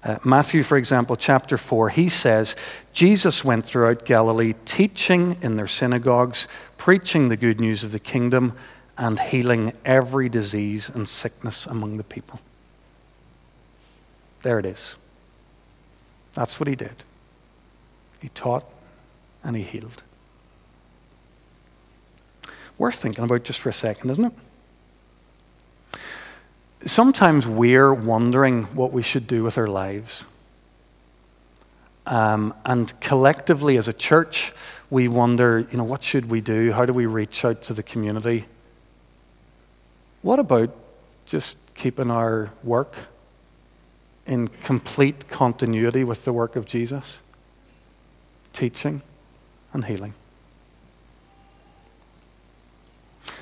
Uh, 0.05 0.19
Matthew, 0.25 0.63
for 0.63 0.77
example, 0.77 1.17
chapter 1.17 1.57
4, 1.57 1.89
he 1.89 2.11
says, 2.11 2.55
Jesus 2.93 3.43
went 3.43 3.65
throughout 3.65 4.05
Galilee, 4.05 4.53
teaching 4.67 5.39
in 5.41 5.57
their 5.57 5.67
synagogues, 5.67 6.47
preaching 6.77 7.31
the 7.31 7.39
good 7.39 7.61
news 7.61 7.83
of 7.83 7.93
the 7.93 7.99
kingdom, 7.99 8.53
and 8.99 9.19
healing 9.19 9.73
every 9.87 10.29
disease 10.29 10.91
and 10.91 11.09
sickness 11.09 11.67
among 11.67 11.97
the 11.97 12.05
people. 12.05 12.41
There 14.43 14.59
it 14.59 14.67
is. 14.67 14.97
That's 16.35 16.59
what 16.59 16.69
he 16.69 16.75
did. 16.75 17.05
He 18.21 18.29
taught 18.31 18.65
and 19.43 19.57
he 19.57 19.63
healed. 19.63 20.03
Worth 22.79 22.97
thinking 22.97 23.25
about 23.25 23.45
just 23.45 23.61
for 23.61 23.69
a 23.69 23.73
second, 23.73 24.11
isn't 24.11 24.25
it? 24.25 24.33
Sometimes 26.85 27.47
we're 27.47 27.95
wondering 27.95 28.65
what 28.75 28.93
we 28.93 29.03
should 29.03 29.27
do 29.27 29.45
with 29.45 29.57
our 29.57 29.69
lives. 29.69 30.25
Um, 32.07 32.55
and 32.65 32.99
collectively, 33.01 33.77
as 33.77 33.87
a 33.87 33.93
church, 33.93 34.53
we 34.91 35.07
wonder, 35.07 35.61
you 35.71 35.79
know, 35.79 35.85
what 35.85 36.03
should 36.03 36.29
we 36.31 36.41
do? 36.41 36.73
How 36.73 36.85
do 36.85 36.93
we 36.93 37.07
reach 37.07 37.45
out 37.45 37.63
to 37.65 37.75
the 37.75 37.85
community? 37.85 38.47
What 40.23 40.41
about 40.41 40.75
just 41.25 41.57
keeping 41.75 42.11
our 42.11 42.51
work 42.65 42.97
in 44.27 44.49
complete 44.49 45.29
continuity 45.29 46.05
with 46.05 46.25
the 46.25 46.33
work 46.33 46.57
of 46.57 46.67
Jesus? 46.67 47.19
Teaching 48.53 49.03
and 49.73 49.85
healing. 49.85 50.15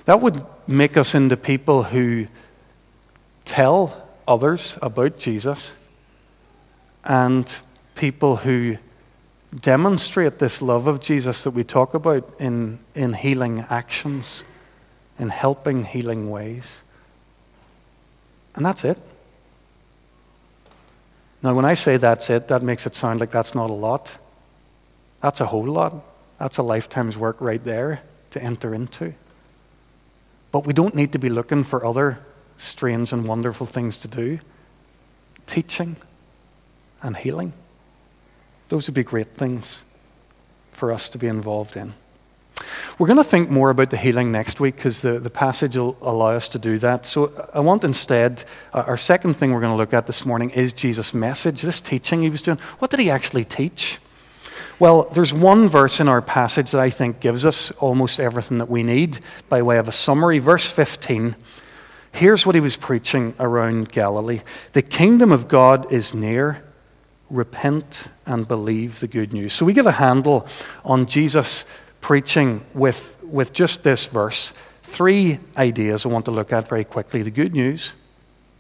That 0.04 0.20
would 0.20 0.44
make 0.66 0.96
us 0.96 1.14
into 1.14 1.36
people 1.36 1.84
who 1.84 2.26
tell 3.44 4.08
others 4.26 4.78
about 4.80 5.18
Jesus 5.18 5.72
and 7.04 7.58
people 7.94 8.36
who 8.36 8.76
demonstrate 9.58 10.38
this 10.38 10.62
love 10.62 10.86
of 10.86 11.00
Jesus 11.00 11.44
that 11.44 11.50
we 11.50 11.64
talk 11.64 11.94
about 11.94 12.28
in, 12.38 12.78
in 12.94 13.14
healing 13.14 13.66
actions, 13.68 14.44
in 15.18 15.28
helping 15.28 15.84
healing 15.84 16.30
ways. 16.30 16.82
And 18.54 18.64
that's 18.64 18.84
it. 18.84 18.98
Now, 21.42 21.54
when 21.54 21.64
I 21.64 21.74
say 21.74 21.96
that's 21.96 22.28
it, 22.28 22.48
that 22.48 22.62
makes 22.62 22.86
it 22.86 22.94
sound 22.94 23.20
like 23.20 23.30
that's 23.30 23.54
not 23.54 23.70
a 23.70 23.74
lot. 23.74 24.18
That's 25.22 25.40
a 25.40 25.46
whole 25.46 25.66
lot. 25.66 25.94
That's 26.38 26.58
a 26.58 26.62
lifetime's 26.62 27.16
work 27.16 27.40
right 27.40 27.62
there 27.62 28.02
to 28.30 28.42
enter 28.42 28.74
into. 28.74 29.14
But 30.52 30.66
we 30.66 30.72
don't 30.72 30.94
need 30.94 31.12
to 31.12 31.18
be 31.18 31.28
looking 31.28 31.64
for 31.64 31.84
other 31.84 32.18
strange 32.56 33.12
and 33.12 33.26
wonderful 33.26 33.66
things 33.66 33.96
to 33.98 34.08
do. 34.08 34.40
Teaching 35.46 35.96
and 37.02 37.16
healing. 37.16 37.52
Those 38.68 38.86
would 38.86 38.94
be 38.94 39.02
great 39.02 39.28
things 39.28 39.82
for 40.70 40.92
us 40.92 41.08
to 41.10 41.18
be 41.18 41.26
involved 41.26 41.76
in. 41.76 41.94
We're 42.98 43.06
going 43.06 43.16
to 43.16 43.24
think 43.24 43.50
more 43.50 43.70
about 43.70 43.90
the 43.90 43.96
healing 43.96 44.30
next 44.30 44.60
week 44.60 44.76
because 44.76 45.00
the, 45.00 45.18
the 45.18 45.30
passage 45.30 45.76
will 45.76 45.96
allow 46.02 46.30
us 46.30 46.48
to 46.48 46.58
do 46.58 46.78
that. 46.78 47.06
So 47.06 47.48
I 47.54 47.60
want 47.60 47.84
instead, 47.84 48.44
uh, 48.72 48.84
our 48.86 48.96
second 48.96 49.34
thing 49.34 49.52
we're 49.52 49.60
going 49.60 49.72
to 49.72 49.76
look 49.76 49.94
at 49.94 50.06
this 50.06 50.24
morning 50.26 50.50
is 50.50 50.72
Jesus' 50.72 51.14
message, 51.14 51.62
this 51.62 51.80
teaching 51.80 52.22
he 52.22 52.30
was 52.30 52.42
doing. 52.42 52.58
What 52.78 52.90
did 52.90 53.00
he 53.00 53.10
actually 53.10 53.44
teach? 53.44 53.98
Well, 54.78 55.04
there's 55.12 55.32
one 55.32 55.68
verse 55.68 56.00
in 56.00 56.08
our 56.08 56.22
passage 56.22 56.70
that 56.70 56.80
I 56.80 56.90
think 56.90 57.20
gives 57.20 57.44
us 57.44 57.70
almost 57.72 58.18
everything 58.18 58.58
that 58.58 58.70
we 58.70 58.82
need 58.82 59.20
by 59.48 59.62
way 59.62 59.78
of 59.78 59.88
a 59.88 59.92
summary. 59.92 60.38
Verse 60.38 60.70
15. 60.70 61.36
Here's 62.12 62.44
what 62.44 62.54
he 62.54 62.60
was 62.60 62.76
preaching 62.76 63.34
around 63.38 63.92
Galilee 63.92 64.40
The 64.72 64.82
kingdom 64.82 65.32
of 65.32 65.48
God 65.48 65.90
is 65.92 66.14
near 66.14 66.62
repent 67.30 68.08
and 68.26 68.48
believe 68.48 69.00
the 69.00 69.06
good 69.06 69.32
news. 69.32 69.52
So 69.52 69.64
we 69.64 69.72
get 69.72 69.86
a 69.86 69.92
handle 69.92 70.46
on 70.84 71.06
Jesus 71.06 71.64
preaching 72.00 72.64
with, 72.74 73.16
with 73.22 73.52
just 73.52 73.82
this 73.84 74.06
verse. 74.06 74.52
Three 74.82 75.38
ideas 75.56 76.04
I 76.04 76.08
want 76.08 76.24
to 76.24 76.30
look 76.30 76.52
at 76.52 76.68
very 76.68 76.84
quickly 76.84 77.22
the 77.22 77.30
good 77.30 77.54
news, 77.54 77.92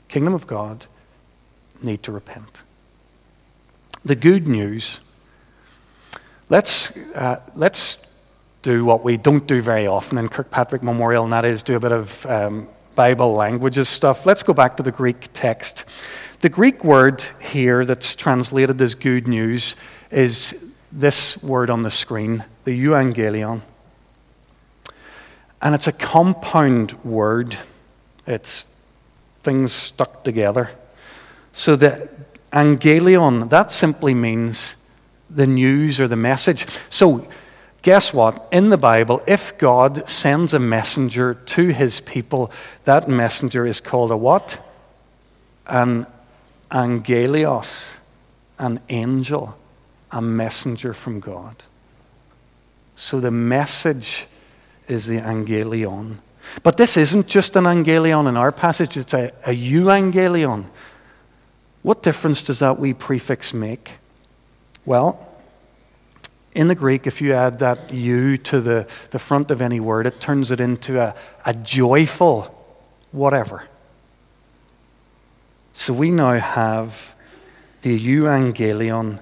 kingdom 0.08 0.34
of 0.34 0.46
God, 0.46 0.86
need 1.82 2.02
to 2.04 2.12
repent. 2.12 2.62
The 4.04 4.14
good 4.14 4.46
news. 4.46 5.00
Let's, 6.48 6.96
uh, 7.14 7.40
let's 7.54 8.06
do 8.62 8.84
what 8.84 9.02
we 9.02 9.16
don't 9.16 9.46
do 9.46 9.62
very 9.62 9.86
often 9.86 10.18
in 10.18 10.28
Kirkpatrick 10.28 10.82
Memorial, 10.82 11.24
and 11.24 11.32
that 11.32 11.44
is 11.44 11.62
do 11.62 11.76
a 11.76 11.80
bit 11.80 11.92
of 11.92 12.26
um, 12.26 12.68
Bible 12.94 13.32
languages 13.32 13.88
stuff. 13.88 14.26
Let's 14.26 14.42
go 14.42 14.52
back 14.52 14.76
to 14.76 14.82
the 14.82 14.92
Greek 14.92 15.28
text. 15.32 15.84
The 16.40 16.48
Greek 16.48 16.84
word 16.84 17.24
here 17.40 17.84
that's 17.84 18.14
translated 18.14 18.80
as 18.80 18.94
good 18.94 19.28
news 19.28 19.76
is 20.10 20.69
this 20.92 21.42
word 21.42 21.70
on 21.70 21.82
the 21.82 21.90
screen, 21.90 22.44
the 22.64 22.84
euangelion. 22.84 23.62
And 25.62 25.74
it's 25.74 25.86
a 25.86 25.92
compound 25.92 26.92
word, 27.04 27.58
it's 28.26 28.66
things 29.42 29.72
stuck 29.72 30.24
together. 30.24 30.70
So 31.52 31.76
the 31.76 32.08
angelion, 32.52 33.50
that 33.50 33.70
simply 33.70 34.14
means 34.14 34.76
the 35.28 35.46
news 35.46 36.00
or 36.00 36.08
the 36.08 36.16
message. 36.16 36.66
So, 36.88 37.28
guess 37.82 38.12
what? 38.12 38.48
In 38.50 38.68
the 38.68 38.76
Bible, 38.76 39.22
if 39.26 39.56
God 39.58 40.08
sends 40.08 40.52
a 40.52 40.58
messenger 40.58 41.34
to 41.34 41.68
his 41.68 42.00
people, 42.00 42.50
that 42.84 43.08
messenger 43.08 43.66
is 43.66 43.80
called 43.80 44.10
a 44.10 44.16
what? 44.16 44.58
An 45.66 46.06
angelios, 46.70 47.96
an 48.58 48.80
angel, 48.88 49.56
a 50.12 50.20
messenger 50.20 50.92
from 50.92 51.20
God. 51.20 51.56
So 52.96 53.20
the 53.20 53.30
message 53.30 54.26
is 54.88 55.06
the 55.06 55.18
angelion. 55.18 56.18
But 56.62 56.76
this 56.76 56.96
isn't 56.96 57.28
just 57.28 57.56
an 57.56 57.64
angelion 57.64 58.28
in 58.28 58.36
our 58.36 58.52
passage, 58.52 58.96
it's 58.96 59.14
a, 59.14 59.32
a 59.44 59.50
euangelion. 59.50 60.66
What 61.82 62.02
difference 62.02 62.42
does 62.42 62.58
that 62.58 62.78
wee 62.78 62.92
prefix 62.92 63.54
make? 63.54 63.92
Well, 64.84 65.26
in 66.52 66.68
the 66.68 66.74
Greek, 66.74 67.06
if 67.06 67.20
you 67.20 67.32
add 67.32 67.60
that 67.60 67.92
you 67.92 68.36
to 68.38 68.60
the, 68.60 68.88
the 69.10 69.18
front 69.18 69.50
of 69.50 69.60
any 69.60 69.80
word, 69.80 70.06
it 70.06 70.20
turns 70.20 70.50
it 70.50 70.60
into 70.60 71.00
a, 71.00 71.14
a 71.46 71.54
joyful 71.54 72.54
whatever. 73.12 73.64
So 75.72 75.92
we 75.92 76.10
now 76.10 76.38
have 76.38 77.14
the 77.82 77.98
euangelion 77.98 79.20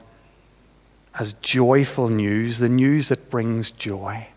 as 1.19 1.33
joyful 1.35 2.09
news, 2.09 2.59
the 2.59 2.69
news 2.69 3.09
that 3.09 3.29
brings 3.29 3.71
joy. 3.71 4.29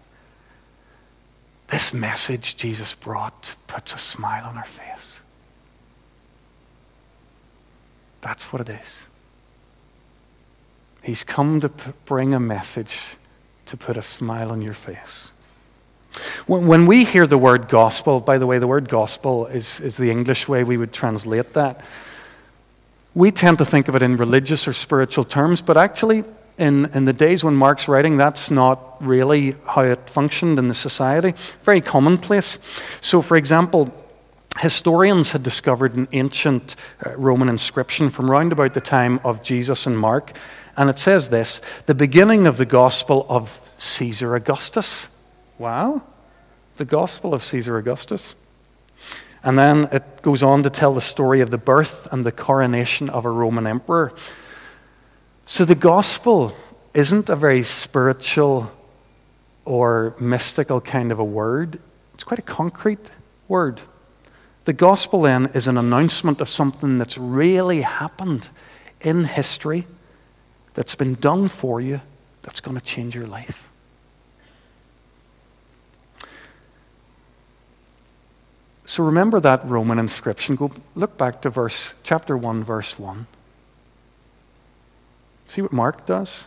This 1.70 1.94
message 1.94 2.58
Jesus 2.58 2.96
brought 2.96 3.56
puts 3.68 3.94
a 3.94 3.98
smile 3.98 4.46
on 4.46 4.58
our 4.58 4.66
face. 4.66 5.22
That's 8.22 8.52
what 8.52 8.62
it 8.62 8.70
is. 8.70 9.06
He's 11.04 11.24
come 11.24 11.62
to 11.62 11.70
p- 11.70 11.92
bring 12.06 12.34
a 12.34 12.40
message 12.40 13.16
to 13.68 13.78
put 13.78 13.96
a 13.98 14.02
smile 14.02 14.52
on 14.52 14.62
your 14.62 14.74
face. 14.74 15.32
When, 16.46 16.68
when 16.68 16.86
we 16.86 17.06
hear 17.06 17.26
the 17.26 17.38
word 17.38 17.70
gospel, 17.70 18.20
by 18.20 18.38
the 18.38 18.46
way, 18.46 18.60
the 18.60 18.68
word 18.68 18.90
gospel 18.90 19.48
is, 19.48 19.80
is 19.80 19.98
the 19.98 20.12
English 20.12 20.48
way 20.48 20.64
we 20.64 20.78
would 20.78 20.94
translate 20.94 21.54
that. 21.54 21.84
We 23.16 23.32
tend 23.32 23.58
to 23.60 23.66
think 23.66 23.88
of 23.88 23.96
it 23.96 24.02
in 24.02 24.18
religious 24.18 24.68
or 24.68 24.74
spiritual 24.74 25.24
terms, 25.24 25.62
but 25.62 25.78
actually, 25.78 26.24
in, 26.62 26.86
in 26.94 27.06
the 27.06 27.14
days 27.14 27.44
when 27.44 27.56
Mark's 27.56 27.88
writing, 27.88 28.18
that's 28.18 28.52
not 28.52 29.04
really 29.04 29.56
how 29.66 29.82
it 29.82 30.10
functioned 30.10 30.60
in 30.60 30.68
the 30.68 30.76
society. 30.76 31.34
Very 31.64 31.82
commonplace. 31.82 32.60
So, 33.02 33.24
for 33.24 33.36
example, 33.36 33.92
historians 34.60 35.32
had 35.32 35.42
discovered 35.42 35.96
an 35.96 36.08
ancient 36.12 36.76
uh, 37.04 37.18
Roman 37.18 37.50
inscription 37.50 38.12
from 38.12 38.30
round 38.30 38.52
about 38.52 38.76
the 38.76 38.82
time 38.82 39.20
of 39.24 39.42
Jesus 39.42 39.88
and 39.88 39.98
Mark, 39.98 40.38
and 40.78 40.90
it 40.90 41.00
says 41.00 41.30
this 41.30 41.60
the 41.88 41.96
beginning 41.96 42.46
of 42.46 42.58
the 42.58 42.66
gospel 42.66 43.26
of 43.28 43.60
Caesar 43.78 44.36
Augustus. 44.36 45.08
Wow, 45.58 46.04
the 46.78 46.86
gospel 46.86 47.34
of 47.34 47.42
Caesar 47.42 47.78
Augustus. 47.78 48.36
And 49.44 49.58
then 49.58 49.90
it 49.92 50.22
goes 50.22 50.44
on 50.44 50.62
to 50.62 50.70
tell 50.70 50.94
the 50.94 51.02
story 51.02 51.42
of 51.42 51.50
the 51.50 51.58
birth 51.58 52.08
and 52.12 52.24
the 52.24 52.32
coronation 52.32 53.10
of 53.10 53.26
a 53.26 53.32
Roman 53.32 53.66
emperor. 53.66 54.14
So 55.52 55.66
the 55.66 55.76
gospel 55.76 56.56
isn't 56.94 57.28
a 57.28 57.36
very 57.36 57.64
spiritual 57.64 58.72
or 59.66 60.16
mystical 60.18 60.80
kind 60.80 61.12
of 61.12 61.20
a 61.20 61.26
word, 61.26 61.78
it's 62.14 62.24
quite 62.24 62.40
a 62.40 62.42
concrete 62.42 63.12
word. 63.50 63.82
The 64.64 64.72
gospel 64.72 65.24
then 65.24 65.48
is 65.48 65.68
an 65.68 65.78
announcement 65.78 66.40
of 66.40 66.48
something 66.48 66.98
that's 66.98 67.18
really 67.18 67.82
happened 67.82 68.48
in 69.02 69.26
history, 69.26 69.88
that's 70.74 70.96
been 70.96 71.16
done 71.16 71.50
for 71.50 71.82
you, 71.82 72.00
that's 72.44 72.62
going 72.62 72.78
to 72.78 72.84
change 72.86 73.14
your 73.14 73.28
life. 73.28 73.68
So 78.86 79.04
remember 79.04 79.42
that 79.42 79.68
Roman 79.68 80.00
inscription. 80.00 80.56
Go 80.56 80.72
look 80.96 81.18
back 81.18 81.42
to 81.42 81.50
verse 81.50 81.94
chapter 82.04 82.38
1 82.38 82.64
verse 82.64 82.98
1. 82.98 83.28
See 85.52 85.62
what 85.62 85.74
Mark 85.74 86.06
does? 86.06 86.46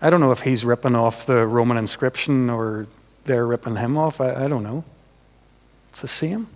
I 0.00 0.08
don't 0.08 0.20
know 0.20 0.32
if 0.32 0.40
he's 0.40 0.64
ripping 0.64 0.94
off 0.94 1.26
the 1.26 1.46
Roman 1.46 1.76
inscription 1.76 2.48
or 2.48 2.86
they're 3.26 3.46
ripping 3.46 3.76
him 3.76 3.98
off. 3.98 4.18
I, 4.18 4.46
I 4.46 4.48
don't 4.48 4.62
know. 4.62 4.84
It's 5.90 6.00
the 6.00 6.08
same. 6.08 6.46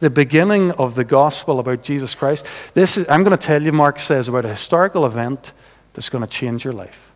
the 0.00 0.10
beginning 0.10 0.72
of 0.72 0.94
the 0.94 1.04
gospel 1.04 1.58
about 1.58 1.82
Jesus 1.82 2.14
Christ. 2.14 2.44
This 2.74 2.98
is, 2.98 3.08
I'm 3.08 3.24
going 3.24 3.36
to 3.36 3.46
tell 3.46 3.62
you, 3.62 3.72
Mark 3.72 3.98
says, 3.98 4.28
about 4.28 4.44
a 4.44 4.50
historical 4.50 5.06
event 5.06 5.52
that's 5.94 6.10
going 6.10 6.22
to 6.22 6.28
change 6.28 6.64
your 6.64 6.74
life. 6.74 7.10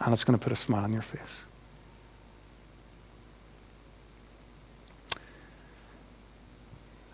And 0.00 0.14
it's 0.14 0.24
going 0.24 0.38
to 0.38 0.42
put 0.42 0.50
a 0.50 0.56
smile 0.56 0.84
on 0.84 0.94
your 0.94 1.02
face. 1.02 1.42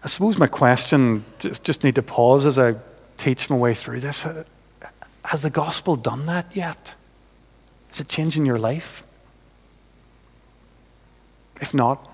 I 0.04 0.06
suppose 0.06 0.38
my 0.38 0.46
question, 0.46 1.25
just, 1.38 1.64
just 1.64 1.82
need 1.82 1.94
to 1.94 2.02
pause 2.02 2.44
as 2.44 2.58
I 2.58 2.75
teach 3.16 3.49
my 3.49 3.56
way 3.56 3.73
through 3.73 4.00
this. 4.00 4.26
Uh, 4.26 4.44
has 5.25 5.40
the 5.40 5.49
gospel 5.49 5.96
done 5.96 6.26
that 6.26 6.54
yet? 6.54 6.92
Is 7.90 8.00
it 8.00 8.08
changing 8.08 8.44
your 8.44 8.58
life? 8.58 9.02
If 11.58 11.73
not, 11.73 12.06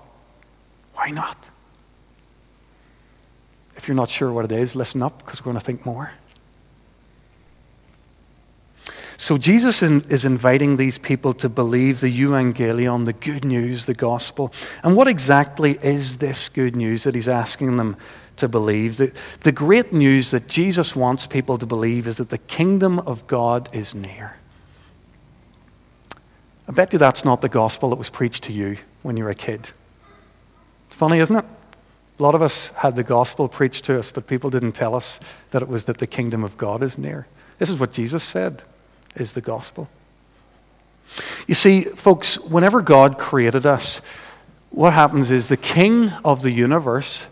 why 0.93 1.09
not? 1.09 1.49
If 3.75 3.89
you're 3.89 3.95
not 3.95 4.09
sure 4.09 4.31
what 4.31 4.45
it 4.45 4.53
is, 4.53 4.73
listen 4.73 5.03
up 5.03 5.17
because 5.17 5.41
we're 5.41 5.51
going 5.51 5.59
to 5.59 5.65
think 5.65 5.85
more. 5.85 6.13
So, 9.21 9.37
Jesus 9.37 9.83
is 9.83 10.25
inviting 10.25 10.77
these 10.77 10.97
people 10.97 11.33
to 11.33 11.47
believe 11.47 12.01
the 12.01 12.11
evangelion, 12.11 13.05
the 13.05 13.13
good 13.13 13.45
news, 13.45 13.85
the 13.85 13.93
gospel. 13.93 14.51
And 14.83 14.95
what 14.95 15.07
exactly 15.07 15.77
is 15.83 16.17
this 16.17 16.49
good 16.49 16.75
news 16.75 17.03
that 17.03 17.13
he's 17.13 17.27
asking 17.27 17.77
them 17.77 17.97
to 18.37 18.47
believe? 18.47 18.97
The, 18.97 19.13
the 19.41 19.51
great 19.51 19.93
news 19.93 20.31
that 20.31 20.47
Jesus 20.47 20.95
wants 20.95 21.27
people 21.27 21.59
to 21.59 21.67
believe 21.67 22.07
is 22.07 22.17
that 22.17 22.31
the 22.31 22.39
kingdom 22.39 22.97
of 22.97 23.27
God 23.27 23.69
is 23.71 23.93
near. 23.93 24.37
I 26.67 26.71
bet 26.71 26.91
you 26.91 26.97
that's 26.97 27.23
not 27.23 27.41
the 27.41 27.47
gospel 27.47 27.91
that 27.91 27.97
was 27.97 28.09
preached 28.09 28.45
to 28.45 28.51
you 28.51 28.77
when 29.03 29.17
you 29.17 29.23
were 29.23 29.29
a 29.29 29.35
kid. 29.35 29.69
It's 30.87 30.97
funny, 30.97 31.19
isn't 31.19 31.35
it? 31.35 31.45
A 32.17 32.23
lot 32.23 32.33
of 32.33 32.41
us 32.41 32.69
had 32.69 32.95
the 32.95 33.03
gospel 33.03 33.47
preached 33.47 33.85
to 33.85 33.99
us, 33.99 34.09
but 34.09 34.25
people 34.25 34.49
didn't 34.49 34.71
tell 34.71 34.95
us 34.95 35.19
that 35.51 35.61
it 35.61 35.67
was 35.67 35.83
that 35.83 35.99
the 35.99 36.07
kingdom 36.07 36.43
of 36.43 36.57
God 36.57 36.81
is 36.81 36.97
near. 36.97 37.27
This 37.59 37.69
is 37.69 37.77
what 37.77 37.91
Jesus 37.91 38.23
said 38.23 38.63
is 39.15 39.33
the 39.33 39.41
gospel. 39.41 39.89
You 41.47 41.55
see, 41.55 41.81
folks, 41.81 42.39
whenever 42.39 42.81
God 42.81 43.17
created 43.17 43.65
us, 43.65 44.01
what 44.69 44.93
happens 44.93 45.31
is 45.31 45.47
the 45.47 45.57
king 45.57 46.11
of 46.23 46.41
the 46.41 46.51
universe 46.51 47.27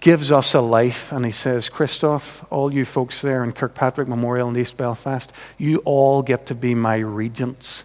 gives 0.00 0.30
us 0.30 0.54
a 0.54 0.60
life 0.60 1.12
and 1.12 1.24
he 1.24 1.32
says, 1.32 1.68
Christoph, 1.68 2.44
all 2.50 2.72
you 2.72 2.84
folks 2.84 3.22
there 3.22 3.42
in 3.44 3.52
Kirkpatrick 3.52 4.08
Memorial 4.08 4.48
in 4.48 4.56
East 4.56 4.76
Belfast, 4.76 5.32
you 5.58 5.78
all 5.84 6.22
get 6.22 6.46
to 6.46 6.54
be 6.54 6.74
my 6.74 6.96
regents. 6.96 7.84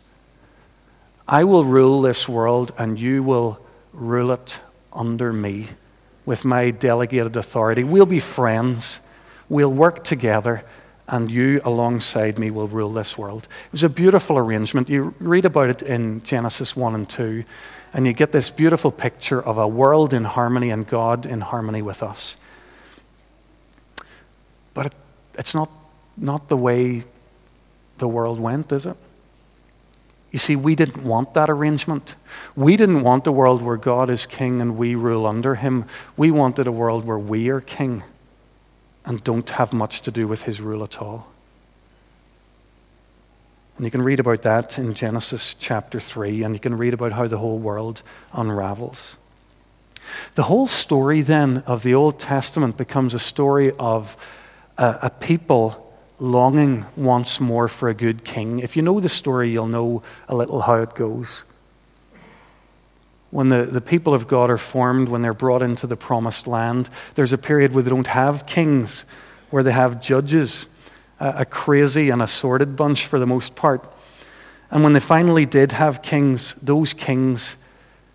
I 1.28 1.44
will 1.44 1.64
rule 1.64 2.02
this 2.02 2.28
world 2.28 2.72
and 2.78 3.00
you 3.00 3.24
will 3.24 3.60
rule 3.94 4.32
it 4.32 4.60
under 4.92 5.32
me 5.32 5.68
with 6.26 6.44
my 6.44 6.72
delegated 6.72 7.36
authority. 7.36 7.84
We'll 7.84 8.06
be 8.06 8.20
friends. 8.20 9.00
We'll 9.48 9.72
work 9.72 10.04
together 10.04 10.64
and 11.10 11.30
you 11.32 11.60
alongside 11.66 12.38
me 12.38 12.52
will 12.52 12.68
rule 12.68 12.92
this 12.92 13.18
world. 13.18 13.48
It 13.66 13.72
was 13.72 13.84
a 13.84 13.90
beautiful 13.90 14.38
arrangement. 14.38 14.90
You 14.90 15.16
read 15.20 15.44
about 15.44 15.70
it 15.70 15.82
in 15.82 16.22
Genesis 16.24 16.76
1 16.76 16.96
and 16.96 17.10
2, 17.10 17.44
and 17.94 18.06
you 18.06 18.14
get 18.14 18.32
this 18.32 18.50
beautiful 18.52 18.92
picture 18.92 19.42
of 19.42 19.58
a 19.58 19.68
world 19.68 20.14
in 20.14 20.24
harmony 20.24 20.70
and 20.70 20.88
God 20.88 21.26
in 21.26 21.42
harmony 21.42 21.82
with 21.82 22.04
us. 22.04 22.36
But 24.76 24.88
it, 24.88 24.94
it's 25.34 25.56
not, 25.56 25.70
not 26.16 26.48
the 26.48 26.58
way 26.58 27.04
the 27.98 28.08
world 28.08 28.40
went, 28.40 28.72
is 28.72 28.86
it? 28.86 28.96
You 30.32 30.38
see, 30.38 30.56
we 30.56 30.76
didn't 30.76 31.04
want 31.04 31.34
that 31.34 31.50
arrangement. 31.50 32.14
We 32.56 32.78
didn't 32.78 33.02
want 33.02 33.26
a 33.26 33.32
world 33.32 33.64
where 33.64 33.78
God 33.78 34.12
is 34.12 34.28
king 34.28 34.62
and 34.62 34.78
we 34.78 34.94
rule 34.94 35.26
under 35.26 35.56
him. 35.56 35.86
We 36.16 36.30
wanted 36.30 36.68
a 36.68 36.72
world 36.72 37.04
where 37.04 37.18
we 37.18 37.50
are 37.50 37.62
king 37.62 38.04
and 39.06 39.24
don't 39.24 39.50
have 39.52 39.74
much 39.74 40.02
to 40.02 40.12
do 40.12 40.28
with 40.28 40.44
his 40.44 40.62
rule 40.62 40.84
at 40.84 41.02
all. 41.02 41.28
And 43.78 43.86
you 43.86 43.92
can 43.92 44.02
read 44.02 44.20
about 44.20 44.42
that 44.42 44.78
in 44.78 44.94
Genesis 44.94 45.56
chapter 45.58 46.00
3, 46.00 46.44
and 46.44 46.54
you 46.54 46.60
can 46.60 46.78
read 46.78 46.94
about 46.94 47.14
how 47.14 47.28
the 47.28 47.38
whole 47.38 47.58
world 47.58 48.02
unravels. 48.34 49.16
The 50.36 50.44
whole 50.44 50.68
story 50.68 51.22
then 51.22 51.60
of 51.66 51.84
the 51.84 51.94
Old 51.94 52.20
Testament 52.20 52.76
becomes 52.76 53.14
a 53.14 53.20
story 53.20 53.72
of 53.80 54.18
a, 54.78 55.00
a 55.04 55.10
people 55.10 55.86
longing 56.20 56.86
once 56.98 57.40
more 57.40 57.68
for 57.68 57.88
a 57.88 57.94
good 57.94 58.26
king. 58.26 58.60
If 58.60 58.76
you 58.76 58.82
know 58.82 59.00
the 59.00 59.10
story, 59.10 59.50
you'll 59.50 59.68
know 59.68 60.04
a 60.28 60.36
little 60.36 60.62
how 60.62 60.76
it 60.76 60.94
goes 60.94 61.46
when 63.32 63.50
the, 63.50 63.66
the 63.66 63.82
people 63.82 64.14
of 64.14 64.28
God 64.28 64.50
are 64.50 64.58
formed, 64.58 65.10
when 65.10 65.22
they're 65.22 65.34
brought 65.34 65.62
into 65.62 65.86
the 65.86 65.96
promised 65.96 66.48
land, 66.48 66.90
there's 67.16 67.34
a 67.34 67.38
period 67.38 67.74
where 67.74 67.84
they 67.84 67.90
don't 67.90 68.08
have 68.08 68.46
kings, 68.46 69.06
where 69.50 69.64
they 69.64 69.72
have 69.72 70.02
judges, 70.02 70.66
a, 71.20 71.40
a 71.40 71.46
crazy 71.46 72.10
and 72.10 72.22
a 72.22 72.28
sordid 72.28 72.76
bunch 72.76 73.06
for 73.06 73.20
the 73.20 73.28
most 73.28 73.56
part. 73.56 73.84
And 74.72 74.84
when 74.84 74.94
they 74.94 75.00
finally 75.00 75.46
did 75.46 75.74
have 75.74 76.02
kings, 76.02 76.56
those 76.56 76.94
kings, 76.94 77.58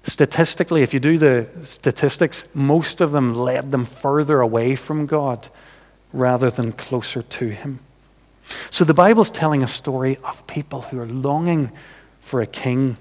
statistically, 0.03 0.83
if 0.83 0.93
you 0.93 1.01
do 1.01 1.19
the 1.19 1.49
statistics, 1.63 2.45
most 2.55 3.01
of 3.01 3.13
them 3.13 3.35
led 3.35 3.71
them 3.71 3.85
further 3.85 4.41
away 4.41 4.77
from 4.77 5.07
God 5.07 5.49
rather 6.13 6.51
than 6.51 6.73
closer 6.73 7.23
to 7.23 7.49
Him. 7.49 7.81
So 8.71 8.85
the 8.85 8.95
Bible's 8.95 9.31
telling 9.31 9.63
a 9.63 9.69
story 9.69 10.17
of 10.23 10.47
people 10.47 10.83
who 10.83 11.01
are 11.01 11.07
longing 11.07 11.73
for 12.21 12.41
a 12.41 12.47
king 12.47 12.97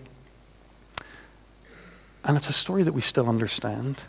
and 2.24 2.38
it's 2.38 2.50
a 2.50 2.54
story 2.54 2.84
that 2.84 2.94
we 2.94 3.02
still 3.02 3.28
understand. 3.28 4.02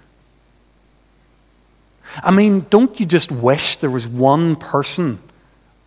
I 2.23 2.31
mean, 2.31 2.67
don't 2.71 2.99
you 3.01 3.07
just 3.07 3.33
wish 3.33 3.77
there 3.77 3.91
was 3.91 4.07
one 4.07 4.57
person 4.57 5.19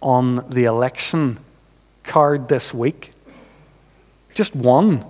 on 0.02 0.48
the 0.50 0.66
election 0.66 1.38
card 2.04 2.50
this 2.50 2.74
week? 2.74 3.12
Just 4.34 4.56
one 4.56 5.06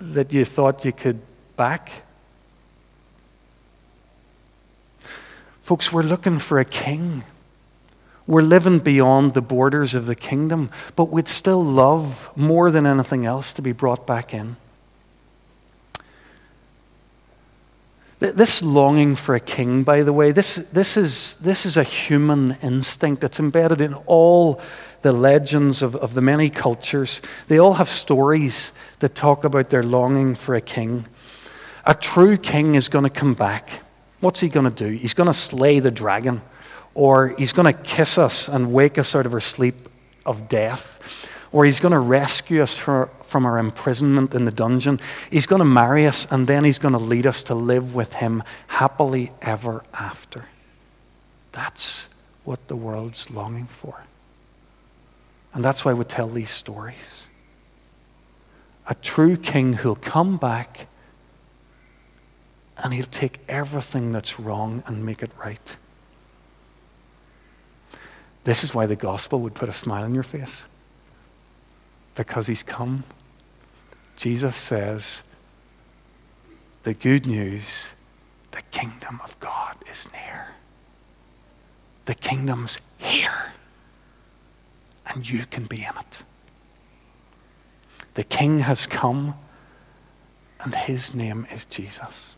that 0.00 0.32
you 0.32 0.44
thought 0.44 0.84
you 0.84 0.92
could 0.92 1.20
back? 1.56 1.90
Folks, 5.62 5.92
we're 5.92 6.02
looking 6.02 6.38
for 6.38 6.58
a 6.58 6.64
king. 6.64 7.24
We're 8.26 8.42
living 8.42 8.78
beyond 8.78 9.34
the 9.34 9.42
borders 9.42 9.94
of 9.94 10.06
the 10.06 10.14
kingdom, 10.14 10.70
but 10.94 11.10
we'd 11.10 11.28
still 11.28 11.62
love 11.62 12.30
more 12.36 12.70
than 12.70 12.86
anything 12.86 13.24
else 13.24 13.52
to 13.54 13.62
be 13.62 13.72
brought 13.72 14.06
back 14.06 14.32
in. 14.32 14.56
This 18.32 18.62
longing 18.62 19.16
for 19.16 19.34
a 19.34 19.40
king, 19.40 19.82
by 19.82 20.02
the 20.02 20.12
way, 20.12 20.32
this, 20.32 20.56
this, 20.72 20.96
is, 20.96 21.34
this 21.42 21.66
is 21.66 21.76
a 21.76 21.82
human 21.82 22.56
instinct. 22.62 23.22
It's 23.22 23.38
embedded 23.38 23.82
in 23.82 23.92
all 24.06 24.62
the 25.02 25.12
legends 25.12 25.82
of, 25.82 25.94
of 25.96 26.14
the 26.14 26.22
many 26.22 26.48
cultures. 26.48 27.20
They 27.48 27.58
all 27.58 27.74
have 27.74 27.88
stories 27.88 28.72
that 29.00 29.14
talk 29.14 29.44
about 29.44 29.68
their 29.68 29.82
longing 29.82 30.36
for 30.36 30.54
a 30.54 30.62
king. 30.62 31.06
A 31.84 31.94
true 31.94 32.38
king 32.38 32.76
is 32.76 32.88
going 32.88 33.02
to 33.02 33.10
come 33.10 33.34
back. 33.34 33.82
What's 34.20 34.40
he 34.40 34.48
going 34.48 34.72
to 34.72 34.84
do? 34.88 34.96
He's 34.96 35.12
going 35.12 35.26
to 35.26 35.34
slay 35.34 35.80
the 35.80 35.90
dragon, 35.90 36.40
or 36.94 37.34
he's 37.36 37.52
going 37.52 37.70
to 37.70 37.78
kiss 37.78 38.16
us 38.16 38.48
and 38.48 38.72
wake 38.72 38.96
us 38.96 39.14
out 39.14 39.26
of 39.26 39.34
our 39.34 39.40
sleep 39.40 39.88
of 40.24 40.48
death, 40.48 41.23
or 41.54 41.64
he's 41.64 41.78
going 41.78 41.92
to 41.92 42.00
rescue 42.00 42.60
us 42.60 42.76
from, 42.76 43.08
from 43.22 43.46
our 43.46 43.58
imprisonment 43.58 44.34
in 44.34 44.44
the 44.44 44.50
dungeon. 44.50 44.98
He's 45.30 45.46
going 45.46 45.60
to 45.60 45.64
marry 45.64 46.04
us, 46.04 46.26
and 46.32 46.48
then 46.48 46.64
he's 46.64 46.80
going 46.80 46.94
to 46.94 46.98
lead 46.98 47.28
us 47.28 47.44
to 47.44 47.54
live 47.54 47.94
with 47.94 48.14
him 48.14 48.42
happily 48.66 49.30
ever 49.40 49.84
after. 49.94 50.46
That's 51.52 52.08
what 52.42 52.66
the 52.66 52.74
world's 52.74 53.30
longing 53.30 53.68
for. 53.68 54.02
And 55.52 55.64
that's 55.64 55.84
why 55.84 55.92
we 55.92 56.04
tell 56.04 56.26
these 56.26 56.50
stories. 56.50 57.22
A 58.88 58.96
true 58.96 59.36
king 59.36 59.74
who'll 59.74 59.94
come 59.94 60.36
back 60.36 60.88
and 62.78 62.92
he'll 62.92 63.06
take 63.06 63.38
everything 63.48 64.10
that's 64.10 64.40
wrong 64.40 64.82
and 64.88 65.06
make 65.06 65.22
it 65.22 65.30
right. 65.38 65.76
This 68.42 68.64
is 68.64 68.74
why 68.74 68.86
the 68.86 68.96
gospel 68.96 69.38
would 69.42 69.54
put 69.54 69.68
a 69.68 69.72
smile 69.72 70.02
on 70.02 70.14
your 70.14 70.24
face. 70.24 70.64
Because 72.14 72.46
he's 72.46 72.62
come 72.62 73.04
Jesus 74.16 74.56
says, 74.56 75.22
the 76.82 76.94
good 76.94 77.26
news, 77.26 77.92
the 78.52 78.62
kingdom 78.70 79.20
of 79.24 79.38
God 79.40 79.76
is 79.90 80.06
near. 80.12 80.54
The 82.04 82.14
kingdom's 82.14 82.80
here, 82.98 83.52
and 85.06 85.28
you 85.28 85.46
can 85.46 85.64
be 85.64 85.78
in 85.78 85.98
it. 85.98 86.22
The 88.14 88.24
king 88.24 88.60
has 88.60 88.86
come, 88.86 89.34
and 90.60 90.74
his 90.74 91.14
name 91.14 91.46
is 91.50 91.64
Jesus. 91.64 92.36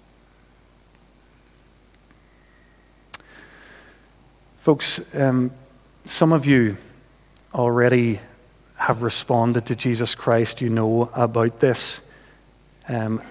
Folks, 4.59 5.01
um, 5.15 5.53
some 6.05 6.33
of 6.33 6.47
you 6.47 6.77
already 7.53 8.21
have 8.77 9.03
responded 9.03 9.67
to 9.67 9.77
Jesus 9.77 10.15
Christ, 10.15 10.61
you 10.61 10.69
know 10.69 11.11
about 11.15 11.61
this. 11.61 12.01
Um, 12.89 13.23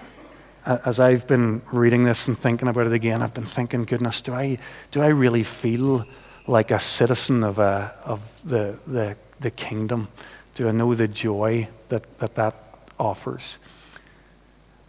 as 0.64 0.98
I've 0.98 1.26
been 1.26 1.62
reading 1.70 2.04
this 2.04 2.26
and 2.26 2.36
thinking 2.36 2.68
about 2.68 2.86
it 2.86 2.92
again, 2.92 3.22
I've 3.22 3.34
been 3.34 3.44
thinking, 3.44 3.84
goodness, 3.84 4.20
do 4.20 4.34
I, 4.34 4.58
do 4.90 5.00
I 5.00 5.08
really 5.08 5.44
feel 5.44 6.04
like 6.46 6.70
a 6.70 6.80
citizen 6.80 7.44
of, 7.44 7.58
a, 7.58 7.94
of 8.04 8.40
the, 8.44 8.78
the, 8.86 9.16
the 9.38 9.50
kingdom? 9.50 10.08
Do 10.54 10.68
I 10.68 10.72
know 10.72 10.94
the 10.94 11.06
joy 11.06 11.68
that 11.88 12.18
that, 12.18 12.34
that 12.34 12.54
offers? 12.98 13.58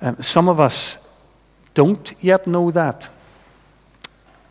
Um, 0.01 0.21
some 0.21 0.49
of 0.49 0.59
us 0.59 1.07
don't 1.73 2.13
yet 2.21 2.47
know 2.47 2.71
that. 2.71 3.09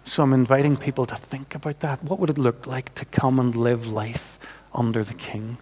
So 0.04 0.22
I'm 0.22 0.32
inviting 0.32 0.76
people 0.76 1.06
to 1.06 1.16
think 1.16 1.54
about 1.56 1.80
that. 1.80 2.04
What 2.04 2.20
would 2.20 2.30
it 2.30 2.38
look 2.38 2.66
like 2.66 2.94
to 2.94 3.04
come 3.04 3.40
and 3.40 3.54
live 3.56 3.86
life 3.86 4.38
under 4.72 5.02
the 5.02 5.14
King? 5.14 5.58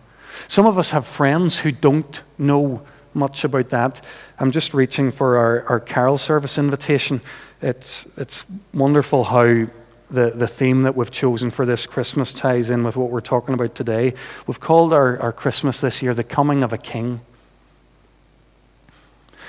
Some 0.49 0.67
of 0.67 0.79
us 0.79 0.91
have 0.91 1.07
friends 1.07 1.59
who 1.59 1.73
don't 1.73 2.23
know 2.39 2.83
much 3.15 3.45
about 3.45 3.71
that. 3.71 4.05
I'm 4.39 4.51
just 4.51 4.75
reaching 4.75 5.11
for 5.11 5.37
our, 5.37 5.63
our 5.69 5.81
carol 5.81 6.19
service 6.19 6.59
invitation. 6.59 7.21
It's, 7.63 8.07
it's 8.17 8.45
wonderful 8.73 9.25
how 9.25 9.67
the, 10.11 10.31
the 10.31 10.49
theme 10.49 10.83
that 10.83 10.95
we've 10.95 11.11
chosen 11.11 11.51
for 11.51 11.65
this 11.65 11.87
Christmas 11.87 12.33
ties 12.33 12.71
in 12.71 12.85
with 12.85 12.97
what 12.97 13.11
we're 13.11 13.21
talking 13.21 13.55
about 13.55 13.75
today. 13.75 14.15
We've 14.47 14.61
called 14.61 14.93
our, 14.93 15.19
our 15.21 15.33
Christmas 15.33 15.81
this 15.81 16.03
year 16.03 16.15
The 16.15 16.25
Coming 16.25 16.63
of 16.63 16.73
a 16.73 16.79
King. 16.79 17.21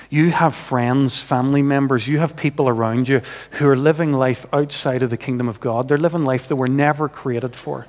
You 0.09 0.31
have 0.31 0.55
friends, 0.55 1.19
family 1.19 1.63
members, 1.63 2.07
you 2.07 2.19
have 2.19 2.35
people 2.35 2.69
around 2.69 3.07
you 3.07 3.21
who 3.51 3.67
are 3.67 3.75
living 3.75 4.13
life 4.13 4.45
outside 4.53 5.01
of 5.01 5.09
the 5.09 5.17
kingdom 5.17 5.49
of 5.49 5.59
God. 5.59 5.87
They're 5.87 5.97
living 5.97 6.23
life 6.23 6.47
that 6.47 6.55
we're 6.55 6.67
never 6.67 7.09
created 7.09 7.55
for. 7.55 7.87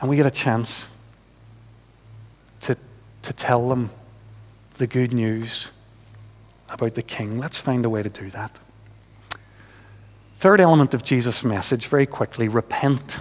And 0.00 0.08
we 0.08 0.16
get 0.16 0.26
a 0.26 0.30
chance 0.30 0.86
to 3.26 3.32
tell 3.32 3.68
them 3.68 3.90
the 4.76 4.86
good 4.86 5.12
news 5.12 5.68
about 6.68 6.94
the 6.94 7.02
King. 7.02 7.38
Let's 7.38 7.58
find 7.58 7.84
a 7.84 7.90
way 7.90 8.02
to 8.02 8.08
do 8.08 8.30
that. 8.30 8.60
Third 10.36 10.60
element 10.60 10.94
of 10.94 11.02
Jesus' 11.02 11.42
message, 11.42 11.88
very 11.88 12.06
quickly 12.06 12.46
repent. 12.46 13.18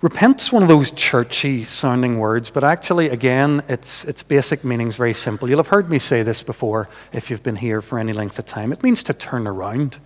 Repent's 0.00 0.52
one 0.52 0.62
of 0.62 0.68
those 0.68 0.92
churchy 0.92 1.64
sounding 1.64 2.18
words, 2.18 2.50
but 2.50 2.62
actually, 2.62 3.08
again, 3.08 3.64
its, 3.68 4.04
its 4.04 4.22
basic 4.22 4.62
meaning 4.62 4.86
is 4.86 4.96
very 4.96 5.12
simple. 5.14 5.48
You'll 5.48 5.58
have 5.58 5.68
heard 5.68 5.90
me 5.90 5.98
say 5.98 6.22
this 6.22 6.42
before 6.42 6.88
if 7.12 7.30
you've 7.30 7.42
been 7.42 7.56
here 7.56 7.82
for 7.82 7.98
any 7.98 8.12
length 8.12 8.38
of 8.38 8.46
time. 8.46 8.72
It 8.72 8.82
means 8.82 9.02
to 9.04 9.12
turn 9.12 9.48
around. 9.48 9.98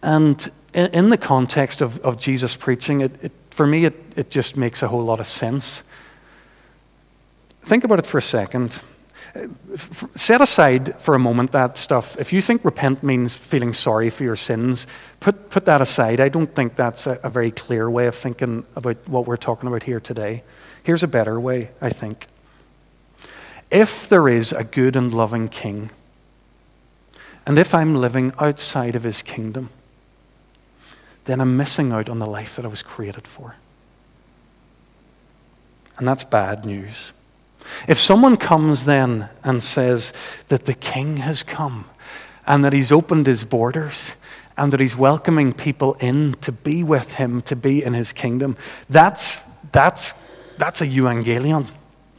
And 0.00 0.48
in, 0.72 0.86
in 0.92 1.08
the 1.10 1.18
context 1.18 1.80
of, 1.80 1.98
of 2.00 2.18
Jesus 2.18 2.54
preaching, 2.54 3.00
it, 3.00 3.24
it 3.24 3.32
for 3.56 3.66
me, 3.66 3.86
it, 3.86 3.94
it 4.16 4.30
just 4.30 4.54
makes 4.54 4.82
a 4.82 4.88
whole 4.88 5.02
lot 5.02 5.18
of 5.18 5.26
sense. 5.26 5.82
Think 7.62 7.84
about 7.84 7.98
it 7.98 8.06
for 8.06 8.18
a 8.18 8.22
second. 8.22 8.82
Set 10.14 10.42
aside 10.42 11.00
for 11.00 11.14
a 11.14 11.18
moment 11.18 11.52
that 11.52 11.78
stuff. 11.78 12.18
If 12.18 12.34
you 12.34 12.42
think 12.42 12.66
repent 12.66 13.02
means 13.02 13.34
feeling 13.34 13.72
sorry 13.72 14.10
for 14.10 14.24
your 14.24 14.36
sins, 14.36 14.86
put, 15.20 15.48
put 15.48 15.64
that 15.64 15.80
aside. 15.80 16.20
I 16.20 16.28
don't 16.28 16.54
think 16.54 16.76
that's 16.76 17.06
a, 17.06 17.18
a 17.24 17.30
very 17.30 17.50
clear 17.50 17.88
way 17.88 18.06
of 18.06 18.14
thinking 18.14 18.66
about 18.76 18.98
what 19.08 19.26
we're 19.26 19.38
talking 19.38 19.68
about 19.70 19.84
here 19.84 20.00
today. 20.00 20.42
Here's 20.82 21.02
a 21.02 21.08
better 21.08 21.40
way, 21.40 21.70
I 21.80 21.88
think. 21.88 22.26
If 23.70 24.06
there 24.06 24.28
is 24.28 24.52
a 24.52 24.64
good 24.64 24.96
and 24.96 25.14
loving 25.14 25.48
king, 25.48 25.90
and 27.46 27.58
if 27.58 27.74
I'm 27.74 27.94
living 27.94 28.34
outside 28.38 28.96
of 28.96 29.04
his 29.04 29.22
kingdom, 29.22 29.70
then 31.26 31.40
I'm 31.40 31.56
missing 31.56 31.92
out 31.92 32.08
on 32.08 32.18
the 32.18 32.26
life 32.26 32.56
that 32.56 32.64
I 32.64 32.68
was 32.68 32.82
created 32.82 33.26
for. 33.26 33.56
And 35.98 36.06
that's 36.06 36.24
bad 36.24 36.64
news. 36.64 37.12
If 37.88 37.98
someone 37.98 38.36
comes 38.36 38.84
then 38.84 39.28
and 39.42 39.62
says 39.62 40.12
that 40.48 40.66
the 40.66 40.74
king 40.74 41.18
has 41.18 41.42
come 41.42 41.86
and 42.46 42.64
that 42.64 42.72
he's 42.72 42.92
opened 42.92 43.26
his 43.26 43.44
borders 43.44 44.12
and 44.56 44.72
that 44.72 44.80
he's 44.80 44.96
welcoming 44.96 45.52
people 45.52 45.94
in 45.94 46.34
to 46.42 46.52
be 46.52 46.82
with 46.82 47.14
him, 47.14 47.42
to 47.42 47.56
be 47.56 47.82
in 47.82 47.92
his 47.92 48.12
kingdom, 48.12 48.56
that's, 48.88 49.38
that's, 49.72 50.12
that's 50.58 50.80
a 50.80 50.86
euangelion. 50.86 51.70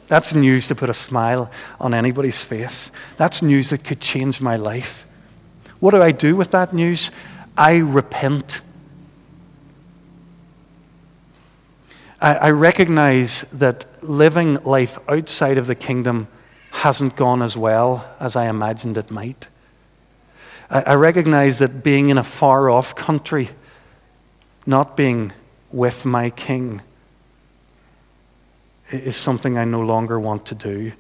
That's 0.08 0.34
news 0.34 0.68
to 0.68 0.76
put 0.76 0.90
a 0.90 0.94
smile 0.94 1.52
on 1.80 1.94
anybody's 1.94 2.44
face. 2.44 2.92
That's 3.18 3.42
news 3.42 3.70
that 3.70 3.84
could 3.84 4.00
change 4.00 4.42
my 4.42 4.56
life. 4.56 5.06
What 5.80 5.92
do 5.92 6.02
I 6.02 6.12
do 6.12 6.36
with 6.36 6.52
that 6.52 6.74
news? 6.74 7.12
I 7.58 7.78
repent 7.78 8.62
I, 12.20 12.36
I 12.36 12.50
recognize 12.52 13.42
that 13.54 13.86
living 14.02 14.56
life 14.64 14.98
outside 15.08 15.58
of 15.58 15.68
the 15.68 15.76
kingdom 15.76 16.28
hasn't 16.72 17.16
gone 17.16 17.42
as 17.42 17.56
well 17.56 18.08
as 18.20 18.36
I 18.36 18.48
imagined 18.48 18.98
it 18.98 19.12
might. 19.12 19.48
I, 20.70 20.82
I 20.82 20.96
recognize 20.96 21.60
that 21.60 21.84
being 21.84 22.10
in 22.10 22.18
a 22.18 22.24
far 22.24 22.70
off 22.70 22.96
country, 22.96 23.50
not 24.66 24.98
being 24.98 25.32
with 25.72 26.06
my 26.06 26.30
king, 26.30 26.82
is 28.90 29.16
something 29.16 29.58
I 29.58 29.66
no 29.66 29.82
longer 29.82 30.20
want 30.20 30.46
to 30.48 30.56
do. 30.56 30.94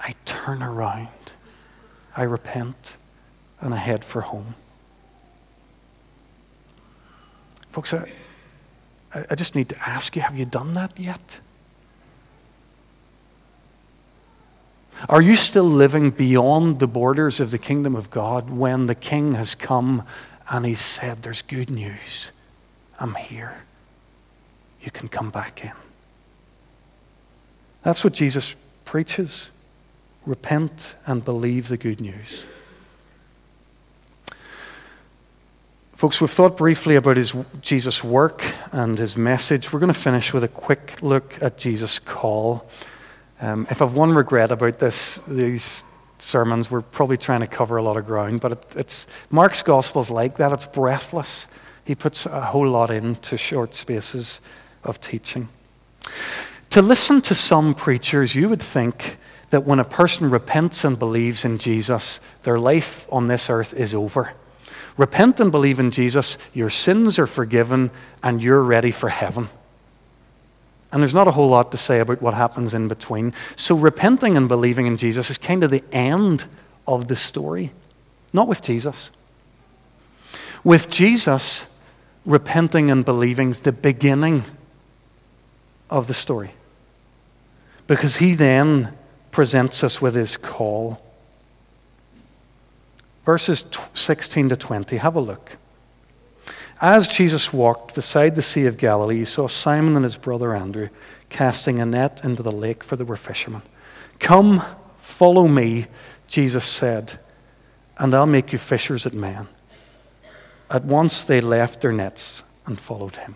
I 0.00 0.14
turn 0.24 0.62
around, 0.62 1.08
I 2.16 2.22
repent, 2.22 2.96
and 3.60 3.74
I 3.74 3.78
head 3.78 4.04
for 4.04 4.22
home. 4.22 4.54
Folks, 7.70 7.92
I, 7.92 8.10
I 9.30 9.34
just 9.34 9.54
need 9.54 9.68
to 9.70 9.88
ask 9.88 10.16
you 10.16 10.22
have 10.22 10.36
you 10.36 10.44
done 10.44 10.74
that 10.74 10.98
yet? 10.98 11.40
Are 15.08 15.20
you 15.20 15.36
still 15.36 15.64
living 15.64 16.10
beyond 16.10 16.80
the 16.80 16.86
borders 16.86 17.38
of 17.38 17.50
the 17.50 17.58
kingdom 17.58 17.94
of 17.94 18.10
God 18.10 18.50
when 18.50 18.86
the 18.86 18.94
king 18.94 19.34
has 19.34 19.54
come 19.54 20.04
and 20.48 20.64
he 20.64 20.74
said, 20.74 21.22
There's 21.22 21.42
good 21.42 21.70
news. 21.70 22.30
I'm 22.98 23.14
here. 23.14 23.62
You 24.80 24.90
can 24.90 25.08
come 25.08 25.30
back 25.30 25.64
in. 25.64 25.72
That's 27.82 28.02
what 28.02 28.14
Jesus 28.14 28.54
preaches. 28.84 29.50
Repent 30.24 30.96
and 31.06 31.24
believe 31.24 31.68
the 31.68 31.76
good 31.76 32.00
news. 32.00 32.44
Folks, 35.96 36.20
we've 36.20 36.30
thought 36.30 36.58
briefly 36.58 36.94
about 36.94 37.16
his, 37.16 37.34
Jesus' 37.62 38.04
work 38.04 38.44
and 38.70 38.98
his 38.98 39.16
message. 39.16 39.72
We're 39.72 39.80
going 39.80 39.90
to 39.90 39.98
finish 39.98 40.34
with 40.34 40.44
a 40.44 40.48
quick 40.48 40.98
look 41.00 41.42
at 41.42 41.56
Jesus' 41.56 41.98
call. 41.98 42.68
Um, 43.40 43.66
if 43.70 43.80
I've 43.80 43.94
one 43.94 44.12
regret 44.12 44.50
about 44.50 44.78
this, 44.78 45.16
these 45.26 45.84
sermons, 46.18 46.70
we're 46.70 46.82
probably 46.82 47.16
trying 47.16 47.40
to 47.40 47.46
cover 47.46 47.78
a 47.78 47.82
lot 47.82 47.96
of 47.96 48.04
ground, 48.04 48.42
but 48.42 48.52
it, 48.52 48.76
it's 48.76 49.06
Mark's 49.30 49.62
gospel's 49.62 50.10
like 50.10 50.36
that. 50.36 50.52
It's 50.52 50.66
breathless. 50.66 51.46
He 51.86 51.94
puts 51.94 52.26
a 52.26 52.42
whole 52.42 52.68
lot 52.68 52.90
into 52.90 53.38
short 53.38 53.74
spaces 53.74 54.42
of 54.84 55.00
teaching. 55.00 55.48
To 56.70 56.82
listen 56.82 57.22
to 57.22 57.34
some 57.34 57.74
preachers, 57.74 58.34
you 58.34 58.50
would 58.50 58.60
think 58.60 59.16
that 59.48 59.64
when 59.64 59.80
a 59.80 59.84
person 59.84 60.28
repents 60.28 60.84
and 60.84 60.98
believes 60.98 61.42
in 61.42 61.56
Jesus, 61.56 62.20
their 62.42 62.58
life 62.58 63.08
on 63.10 63.28
this 63.28 63.48
earth 63.48 63.72
is 63.72 63.94
over. 63.94 64.34
Repent 64.96 65.40
and 65.40 65.52
believe 65.52 65.78
in 65.78 65.90
Jesus, 65.90 66.38
your 66.54 66.70
sins 66.70 67.18
are 67.18 67.26
forgiven, 67.26 67.90
and 68.22 68.42
you're 68.42 68.62
ready 68.62 68.90
for 68.90 69.10
heaven. 69.10 69.48
And 70.90 71.02
there's 71.02 71.14
not 71.14 71.28
a 71.28 71.32
whole 71.32 71.48
lot 71.48 71.70
to 71.72 71.76
say 71.76 72.00
about 72.00 72.22
what 72.22 72.34
happens 72.34 72.72
in 72.72 72.88
between. 72.88 73.34
So, 73.56 73.74
repenting 73.74 74.36
and 74.36 74.48
believing 74.48 74.86
in 74.86 74.96
Jesus 74.96 75.28
is 75.28 75.36
kind 75.36 75.62
of 75.62 75.70
the 75.70 75.84
end 75.92 76.44
of 76.86 77.08
the 77.08 77.16
story, 77.16 77.72
not 78.32 78.48
with 78.48 78.62
Jesus. 78.62 79.10
With 80.64 80.88
Jesus, 80.88 81.66
repenting 82.24 82.90
and 82.90 83.04
believing 83.04 83.50
is 83.50 83.60
the 83.60 83.72
beginning 83.72 84.44
of 85.90 86.06
the 86.06 86.14
story. 86.14 86.52
Because 87.86 88.16
he 88.16 88.34
then 88.34 88.96
presents 89.30 89.84
us 89.84 90.00
with 90.00 90.14
his 90.14 90.36
call. 90.36 91.00
Verses 93.26 93.64
16 93.94 94.50
to 94.50 94.56
20, 94.56 94.98
have 94.98 95.16
a 95.16 95.20
look. 95.20 95.56
As 96.80 97.08
Jesus 97.08 97.52
walked 97.52 97.96
beside 97.96 98.36
the 98.36 98.42
Sea 98.42 98.66
of 98.66 98.78
Galilee, 98.78 99.18
he 99.18 99.24
saw 99.24 99.48
Simon 99.48 99.96
and 99.96 100.04
his 100.04 100.16
brother 100.16 100.54
Andrew 100.54 100.90
casting 101.28 101.80
a 101.80 101.86
net 101.86 102.20
into 102.22 102.44
the 102.44 102.52
lake, 102.52 102.84
for 102.84 102.94
they 102.94 103.02
were 103.02 103.16
fishermen. 103.16 103.62
Come, 104.20 104.62
follow 104.98 105.48
me, 105.48 105.86
Jesus 106.28 106.64
said, 106.64 107.18
and 107.98 108.14
I'll 108.14 108.26
make 108.26 108.52
you 108.52 108.58
fishers 108.58 109.06
of 109.06 109.12
men. 109.12 109.48
At 110.70 110.84
once 110.84 111.24
they 111.24 111.40
left 111.40 111.80
their 111.80 111.90
nets 111.90 112.44
and 112.64 112.78
followed 112.78 113.16
him. 113.16 113.34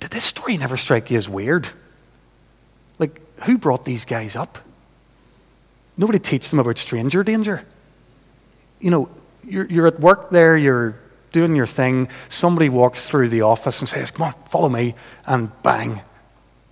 Did 0.00 0.12
this 0.12 0.24
story 0.24 0.56
never 0.56 0.78
strike 0.78 1.10
you 1.10 1.18
as 1.18 1.28
weird? 1.28 1.68
Like, 2.98 3.20
who 3.44 3.58
brought 3.58 3.84
these 3.84 4.06
guys 4.06 4.34
up? 4.34 4.58
Nobody 5.98 6.20
teach 6.20 6.48
them 6.48 6.60
about 6.60 6.78
stranger 6.78 7.24
danger. 7.24 7.64
You 8.80 8.90
know, 8.90 9.10
you're, 9.44 9.66
you're 9.66 9.86
at 9.88 9.98
work 9.98 10.30
there, 10.30 10.56
you're 10.56 10.96
doing 11.32 11.56
your 11.56 11.66
thing, 11.66 12.08
somebody 12.28 12.68
walks 12.68 13.08
through 13.08 13.28
the 13.28 13.42
office 13.42 13.80
and 13.80 13.88
says, 13.88 14.10
Come 14.10 14.28
on, 14.28 14.34
follow 14.46 14.68
me, 14.68 14.94
and 15.26 15.50
bang, 15.62 16.00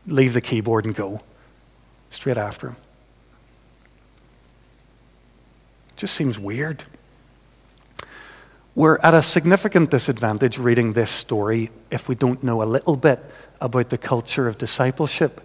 leave 0.06 0.32
the 0.32 0.40
keyboard 0.40 0.86
and 0.86 0.94
go. 0.94 1.20
straight 2.08 2.38
after 2.38 2.68
him. 2.68 2.76
Just 5.96 6.14
seems 6.14 6.38
weird. 6.38 6.84
We're 8.74 8.98
at 8.98 9.14
a 9.14 9.22
significant 9.22 9.90
disadvantage 9.90 10.58
reading 10.58 10.92
this 10.92 11.10
story 11.10 11.70
if 11.90 12.08
we 12.08 12.14
don't 12.14 12.42
know 12.42 12.62
a 12.62 12.64
little 12.64 12.96
bit 12.96 13.18
about 13.60 13.88
the 13.88 13.98
culture 13.98 14.46
of 14.46 14.58
discipleship 14.58 15.40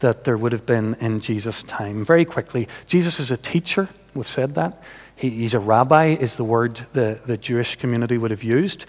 that 0.00 0.24
there 0.24 0.36
would 0.36 0.52
have 0.52 0.66
been 0.66 0.94
in 1.00 1.20
Jesus' 1.20 1.62
time. 1.62 2.04
Very 2.04 2.24
quickly, 2.24 2.68
Jesus 2.86 3.18
is 3.18 3.30
a 3.30 3.36
teacher, 3.36 3.88
we've 4.14 4.28
said 4.28 4.54
that. 4.54 4.82
He, 5.14 5.30
he's 5.30 5.54
a 5.54 5.60
rabbi, 5.60 6.08
is 6.08 6.36
the 6.36 6.44
word 6.44 6.86
the, 6.92 7.20
the 7.24 7.36
Jewish 7.36 7.76
community 7.76 8.18
would 8.18 8.30
have 8.30 8.42
used. 8.42 8.86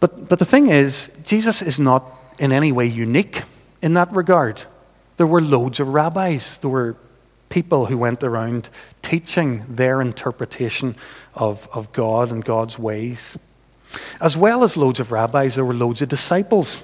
But, 0.00 0.28
but 0.28 0.38
the 0.38 0.44
thing 0.44 0.66
is, 0.66 1.10
Jesus 1.24 1.62
is 1.62 1.78
not 1.78 2.04
in 2.38 2.52
any 2.52 2.72
way 2.72 2.86
unique 2.86 3.42
in 3.80 3.94
that 3.94 4.12
regard. 4.12 4.64
There 5.16 5.26
were 5.26 5.40
loads 5.40 5.80
of 5.80 5.88
rabbis, 5.88 6.58
there 6.58 6.70
were 6.70 6.96
people 7.48 7.86
who 7.86 7.96
went 7.96 8.24
around 8.24 8.68
teaching 9.02 9.64
their 9.68 10.00
interpretation 10.00 10.96
of, 11.34 11.68
of 11.72 11.92
God 11.92 12.30
and 12.30 12.44
God's 12.44 12.78
ways. 12.78 13.38
As 14.20 14.36
well 14.36 14.64
as 14.64 14.76
loads 14.76 15.00
of 15.00 15.12
rabbis, 15.12 15.54
there 15.54 15.64
were 15.64 15.74
loads 15.74 16.02
of 16.02 16.08
disciples. 16.08 16.82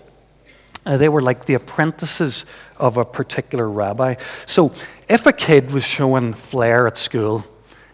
Uh, 0.85 0.97
they 0.97 1.09
were 1.09 1.21
like 1.21 1.45
the 1.45 1.55
apprentices 1.55 2.45
of 2.77 2.97
a 2.97 3.05
particular 3.05 3.69
rabbi. 3.69 4.17
So 4.47 4.73
if 5.09 5.27
a 5.27 5.33
kid 5.33 5.71
was 5.71 5.85
showing 5.85 6.35
flair 6.35 6.87
at 6.87 6.99
school, 6.99 7.45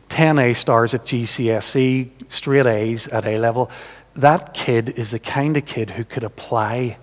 10 0.08 0.38
A 0.38 0.54
stars 0.54 0.94
at 0.94 1.04
GCSE, 1.04 2.10
straight 2.28 2.66
A's 2.66 3.06
at 3.08 3.26
A 3.26 3.38
level, 3.38 3.70
that 4.16 4.54
kid 4.54 4.88
is 4.90 5.10
the 5.10 5.18
kind 5.18 5.56
of 5.56 5.66
kid 5.66 5.90
who 5.90 6.04
could 6.04 6.24
apply 6.24 6.96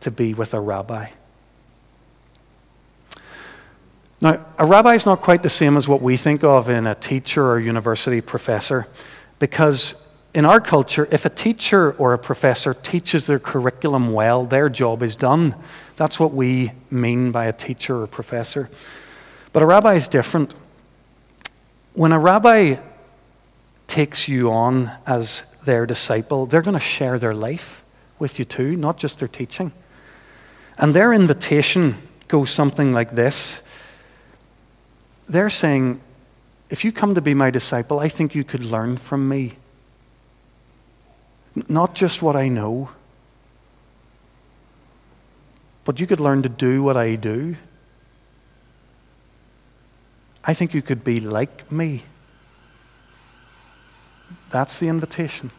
to 0.00 0.10
be 0.10 0.34
with 0.34 0.54
a 0.54 0.60
rabbi. 0.60 1.08
Now, 4.20 4.44
a 4.56 4.64
rabbi 4.64 4.94
is 4.94 5.04
not 5.04 5.20
quite 5.20 5.42
the 5.42 5.50
same 5.50 5.76
as 5.76 5.88
what 5.88 6.00
we 6.00 6.16
think 6.16 6.44
of 6.44 6.68
in 6.68 6.86
a 6.86 6.94
teacher 6.94 7.44
or 7.50 7.58
university 7.58 8.20
professor, 8.20 8.86
because 9.40 9.96
in 10.34 10.46
our 10.46 10.60
culture, 10.60 11.06
if 11.10 11.26
a 11.26 11.30
teacher 11.30 11.92
or 11.92 12.14
a 12.14 12.18
professor 12.18 12.72
teaches 12.72 13.26
their 13.26 13.38
curriculum 13.38 14.12
well, 14.12 14.44
their 14.44 14.70
job 14.70 15.02
is 15.02 15.14
done. 15.14 15.54
That's 15.96 16.18
what 16.18 16.32
we 16.32 16.72
mean 16.90 17.32
by 17.32 17.44
a 17.46 17.52
teacher 17.52 18.00
or 18.00 18.06
professor. 18.06 18.70
But 19.52 19.62
a 19.62 19.66
rabbi 19.66 19.94
is 19.94 20.08
different. 20.08 20.54
When 21.92 22.12
a 22.12 22.18
rabbi 22.18 22.76
takes 23.86 24.26
you 24.26 24.50
on 24.50 24.90
as 25.06 25.42
their 25.64 25.84
disciple, 25.84 26.46
they're 26.46 26.62
going 26.62 26.74
to 26.74 26.80
share 26.80 27.18
their 27.18 27.34
life 27.34 27.84
with 28.18 28.38
you 28.38 28.46
too, 28.46 28.74
not 28.76 28.96
just 28.96 29.18
their 29.18 29.28
teaching. 29.28 29.72
And 30.78 30.94
their 30.94 31.12
invitation 31.12 31.96
goes 32.28 32.50
something 32.50 32.94
like 32.94 33.10
this 33.10 33.60
They're 35.28 35.50
saying, 35.50 36.00
If 36.70 36.86
you 36.86 36.92
come 36.92 37.14
to 37.14 37.20
be 37.20 37.34
my 37.34 37.50
disciple, 37.50 38.00
I 38.00 38.08
think 38.08 38.34
you 38.34 38.44
could 38.44 38.64
learn 38.64 38.96
from 38.96 39.28
me. 39.28 39.58
Not 41.54 41.94
just 41.94 42.22
what 42.22 42.36
I 42.36 42.48
know, 42.48 42.90
but 45.84 46.00
you 46.00 46.06
could 46.06 46.20
learn 46.20 46.42
to 46.42 46.48
do 46.48 46.82
what 46.82 46.96
I 46.96 47.16
do. 47.16 47.56
I 50.44 50.54
think 50.54 50.74
you 50.74 50.82
could 50.82 51.04
be 51.04 51.20
like 51.20 51.70
me. 51.70 52.04
That's 54.50 54.78
the 54.78 54.88
invitation. 54.88 55.50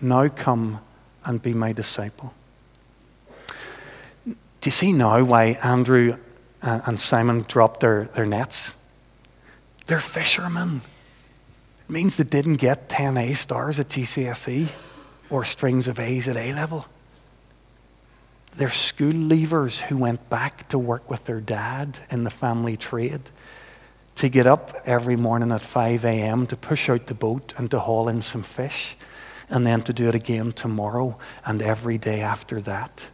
Now 0.00 0.28
come 0.28 0.80
and 1.24 1.40
be 1.40 1.52
my 1.52 1.72
disciple. 1.72 2.34
Do 4.24 4.34
you 4.68 4.70
see 4.70 4.92
now 4.92 5.22
why 5.24 5.58
Andrew 5.62 6.16
uh, 6.62 6.80
and 6.86 7.00
Simon 7.00 7.44
dropped 7.48 7.80
their, 7.80 8.04
their 8.14 8.26
nets? 8.26 8.74
They're 9.86 10.00
fishermen 10.00 10.82
means 11.92 12.16
they 12.16 12.24
didn't 12.24 12.56
get 12.56 12.88
10 12.88 13.16
A 13.16 13.34
stars 13.34 13.78
at 13.78 13.88
GCSE 13.88 14.68
or 15.30 15.44
strings 15.44 15.86
of 15.86 16.00
A's 16.00 16.26
at 16.26 16.36
A 16.36 16.52
level. 16.52 16.86
They're 18.56 18.70
school 18.70 19.12
leavers 19.12 19.82
who 19.82 19.96
went 19.96 20.28
back 20.28 20.68
to 20.68 20.78
work 20.78 21.08
with 21.08 21.24
their 21.26 21.40
dad 21.40 22.00
in 22.10 22.24
the 22.24 22.30
family 22.30 22.76
trade 22.76 23.30
to 24.16 24.28
get 24.28 24.46
up 24.46 24.82
every 24.84 25.16
morning 25.16 25.52
at 25.52 25.62
5 25.62 26.04
a.m. 26.04 26.46
to 26.48 26.56
push 26.56 26.88
out 26.88 27.06
the 27.06 27.14
boat 27.14 27.54
and 27.56 27.70
to 27.70 27.80
haul 27.80 28.08
in 28.08 28.20
some 28.20 28.42
fish, 28.42 28.96
and 29.48 29.66
then 29.66 29.82
to 29.82 29.92
do 29.92 30.08
it 30.08 30.14
again 30.14 30.52
tomorrow 30.52 31.18
and 31.46 31.62
every 31.62 31.96
day 31.98 32.20
after 32.20 32.60
that. 32.60 33.08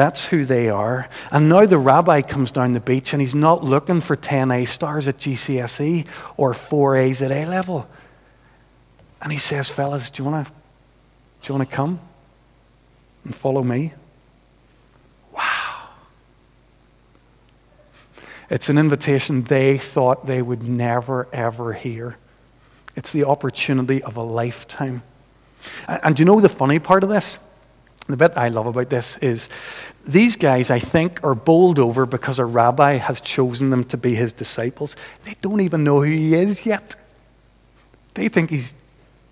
That's 0.00 0.24
who 0.24 0.46
they 0.46 0.70
are. 0.70 1.10
And 1.30 1.50
now 1.50 1.66
the 1.66 1.76
rabbi 1.76 2.22
comes 2.22 2.50
down 2.50 2.72
the 2.72 2.80
beach 2.80 3.12
and 3.12 3.20
he's 3.20 3.34
not 3.34 3.62
looking 3.62 4.00
for 4.00 4.16
10 4.16 4.50
A 4.50 4.64
stars 4.64 5.06
at 5.06 5.18
GCSE 5.18 6.06
or 6.38 6.54
4 6.54 6.96
A's 6.96 7.20
at 7.20 7.30
A 7.30 7.44
level. 7.44 7.86
And 9.20 9.30
he 9.30 9.36
says, 9.38 9.68
Fellas, 9.68 10.08
do 10.08 10.22
you 10.22 10.30
want 10.30 10.46
to 10.46 10.52
do 11.42 11.52
you 11.52 11.54
want 11.54 11.68
to 11.68 11.76
come 11.76 12.00
and 13.26 13.36
follow 13.36 13.62
me? 13.62 13.92
Wow. 15.34 15.90
It's 18.48 18.70
an 18.70 18.78
invitation 18.78 19.42
they 19.42 19.76
thought 19.76 20.24
they 20.24 20.40
would 20.40 20.62
never, 20.62 21.28
ever 21.30 21.74
hear. 21.74 22.16
It's 22.96 23.12
the 23.12 23.24
opportunity 23.24 24.02
of 24.02 24.16
a 24.16 24.22
lifetime. 24.22 25.02
And, 25.86 26.00
and 26.02 26.16
do 26.16 26.22
you 26.22 26.24
know 26.24 26.40
the 26.40 26.48
funny 26.48 26.78
part 26.78 27.04
of 27.04 27.10
this? 27.10 27.38
The 28.10 28.16
bit 28.16 28.36
I 28.36 28.48
love 28.48 28.66
about 28.66 28.90
this 28.90 29.16
is 29.18 29.48
these 30.06 30.36
guys, 30.36 30.70
I 30.70 30.78
think, 30.78 31.22
are 31.22 31.34
bowled 31.34 31.78
over 31.78 32.06
because 32.06 32.38
a 32.38 32.44
rabbi 32.44 32.94
has 32.94 33.20
chosen 33.20 33.70
them 33.70 33.84
to 33.84 33.96
be 33.96 34.14
his 34.14 34.32
disciples. 34.32 34.96
They 35.24 35.36
don't 35.40 35.60
even 35.60 35.84
know 35.84 36.02
who 36.02 36.10
he 36.10 36.34
is 36.34 36.66
yet. 36.66 36.96
They 38.14 38.28
think 38.28 38.50
he's 38.50 38.74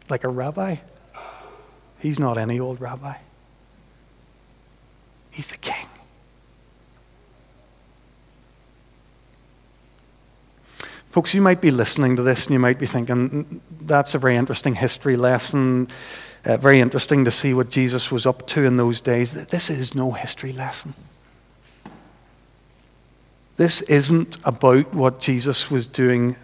like 0.08 0.24
a 0.24 0.28
rabbi. 0.28 0.76
He's 1.98 2.18
not 2.18 2.38
any 2.38 2.60
old 2.60 2.80
rabbi, 2.80 3.16
he's 5.30 5.48
the 5.48 5.56
king. 5.56 5.88
Folks, 11.10 11.32
you 11.34 11.40
might 11.40 11.60
be 11.60 11.70
listening 11.70 12.16
to 12.16 12.22
this 12.22 12.44
and 12.44 12.52
you 12.52 12.58
might 12.58 12.78
be 12.78 12.86
thinking, 12.86 13.30
mm, 13.30 13.60
that's 13.80 14.14
a 14.14 14.18
very 14.18 14.36
interesting 14.36 14.74
history 14.74 15.16
lesson. 15.16 15.88
Uh, 16.44 16.56
very 16.56 16.80
interesting 16.80 17.24
to 17.24 17.30
see 17.30 17.52
what 17.52 17.68
Jesus 17.68 18.10
was 18.10 18.26
up 18.26 18.46
to 18.48 18.64
in 18.64 18.76
those 18.76 19.00
days. 19.00 19.34
This 19.46 19.70
is 19.70 19.94
no 19.94 20.12
history 20.12 20.52
lesson. 20.52 20.94
This 23.56 23.82
isn't 23.82 24.38
about 24.44 24.94
what 24.94 25.18
Jesus 25.18 25.70
was 25.70 25.84
doing 25.84 26.36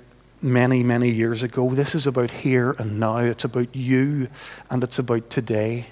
many, 0.42 0.83
many 0.83 1.11
years 1.11 1.42
ago. 1.42 1.70
This 1.70 1.94
is 1.94 2.07
about 2.07 2.30
here 2.30 2.72
and 2.72 2.98
now. 2.98 3.18
It's 3.18 3.44
about 3.44 3.74
you 3.74 4.28
and 4.68 4.83
it's 4.83 4.98
about 4.98 5.30
today. 5.30 5.87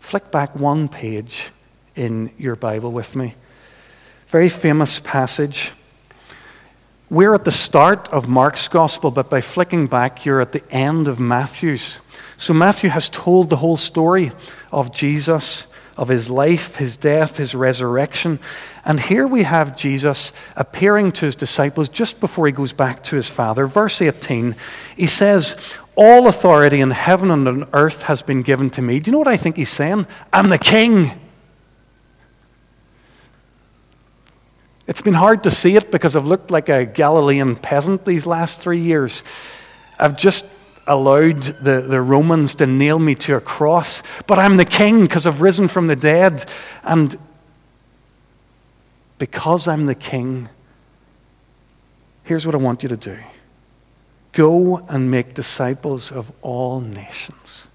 Flick 0.00 0.30
back 0.30 0.56
one 0.56 0.88
page 0.88 1.50
in 1.94 2.32
your 2.38 2.56
Bible 2.56 2.90
with 2.90 3.14
me. 3.14 3.34
Very 4.28 4.48
famous 4.48 4.98
passage. 4.98 5.72
We're 7.10 7.32
at 7.32 7.46
the 7.46 7.50
start 7.50 8.10
of 8.10 8.28
Mark's 8.28 8.68
gospel, 8.68 9.10
but 9.10 9.30
by 9.30 9.40
flicking 9.40 9.86
back, 9.86 10.26
you're 10.26 10.42
at 10.42 10.52
the 10.52 10.62
end 10.70 11.08
of 11.08 11.18
Matthew's. 11.18 12.00
So 12.36 12.52
Matthew 12.52 12.90
has 12.90 13.08
told 13.08 13.48
the 13.48 13.56
whole 13.56 13.78
story 13.78 14.32
of 14.70 14.92
Jesus, 14.92 15.66
of 15.96 16.08
his 16.08 16.28
life, 16.28 16.76
his 16.76 16.98
death, 16.98 17.38
his 17.38 17.54
resurrection. 17.54 18.38
And 18.84 19.00
here 19.00 19.26
we 19.26 19.44
have 19.44 19.74
Jesus 19.74 20.34
appearing 20.54 21.12
to 21.12 21.24
his 21.24 21.34
disciples 21.34 21.88
just 21.88 22.20
before 22.20 22.44
he 22.44 22.52
goes 22.52 22.74
back 22.74 23.02
to 23.04 23.16
his 23.16 23.28
Father. 23.28 23.66
Verse 23.66 24.02
18, 24.02 24.54
he 24.94 25.06
says, 25.06 25.56
All 25.96 26.28
authority 26.28 26.82
in 26.82 26.90
heaven 26.90 27.30
and 27.30 27.48
on 27.48 27.68
earth 27.72 28.02
has 28.02 28.20
been 28.20 28.42
given 28.42 28.68
to 28.70 28.82
me. 28.82 29.00
Do 29.00 29.08
you 29.08 29.12
know 29.12 29.18
what 29.18 29.28
I 29.28 29.38
think 29.38 29.56
he's 29.56 29.70
saying? 29.70 30.06
I'm 30.30 30.50
the 30.50 30.58
king. 30.58 31.10
It's 34.88 35.02
been 35.02 35.14
hard 35.14 35.42
to 35.44 35.50
see 35.50 35.76
it 35.76 35.92
because 35.92 36.16
I've 36.16 36.26
looked 36.26 36.50
like 36.50 36.70
a 36.70 36.86
Galilean 36.86 37.56
peasant 37.56 38.06
these 38.06 38.26
last 38.26 38.58
three 38.58 38.80
years. 38.80 39.22
I've 39.98 40.16
just 40.16 40.46
allowed 40.86 41.42
the, 41.42 41.82
the 41.82 42.00
Romans 42.00 42.54
to 42.56 42.66
nail 42.66 42.98
me 42.98 43.14
to 43.16 43.36
a 43.36 43.40
cross, 43.40 44.02
but 44.26 44.38
I'm 44.38 44.56
the 44.56 44.64
king 44.64 45.02
because 45.02 45.26
I've 45.26 45.42
risen 45.42 45.68
from 45.68 45.86
the 45.88 45.94
dead. 45.94 46.50
And 46.82 47.14
because 49.18 49.68
I'm 49.68 49.84
the 49.84 49.94
king, 49.94 50.48
here's 52.24 52.46
what 52.46 52.54
I 52.54 52.58
want 52.58 52.82
you 52.82 52.88
to 52.88 52.96
do 52.96 53.18
go 54.32 54.78
and 54.88 55.10
make 55.10 55.34
disciples 55.34 56.10
of 56.10 56.32
all 56.40 56.80
nations. 56.80 57.67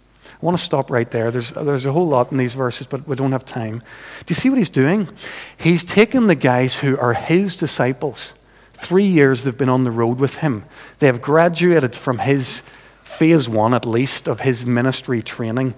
I 0.44 0.46
want 0.46 0.58
to 0.58 0.64
stop 0.64 0.92
right 0.92 1.10
there. 1.10 1.32
There's, 1.32 1.52
there's 1.52 1.86
a 1.86 1.94
whole 1.94 2.10
lot 2.10 2.34
in 2.34 2.38
these 2.38 2.54
verses, 2.54 2.86
but 2.86 3.08
we 3.08 3.16
don't 3.16 3.32
have 3.32 3.46
time. 3.46 3.80
Do 4.26 4.32
you 4.34 4.36
see 4.36 4.50
what 4.50 4.58
he's 4.58 4.70
doing? 4.70 5.08
He's 5.56 5.86
taken 5.86 6.28
the 6.28 6.36
guys 6.36 6.80
who 6.80 6.98
are 6.98 7.14
his 7.14 7.56
disciples. 7.56 8.34
Three 8.74 9.06
years 9.06 9.46
they've 9.46 9.58
been 9.58 9.70
on 9.70 9.86
the 9.86 9.92
road 9.92 10.20
with 10.20 10.40
him. 10.40 10.66
They 11.00 11.08
have 11.08 11.22
graduated 11.22 11.96
from 11.96 12.18
his 12.18 12.62
phase 13.02 13.48
one 13.48 13.74
at 13.74 13.86
least 13.86 14.28
of 14.28 14.42
his 14.42 14.66
ministry 14.66 15.22
training. 15.22 15.76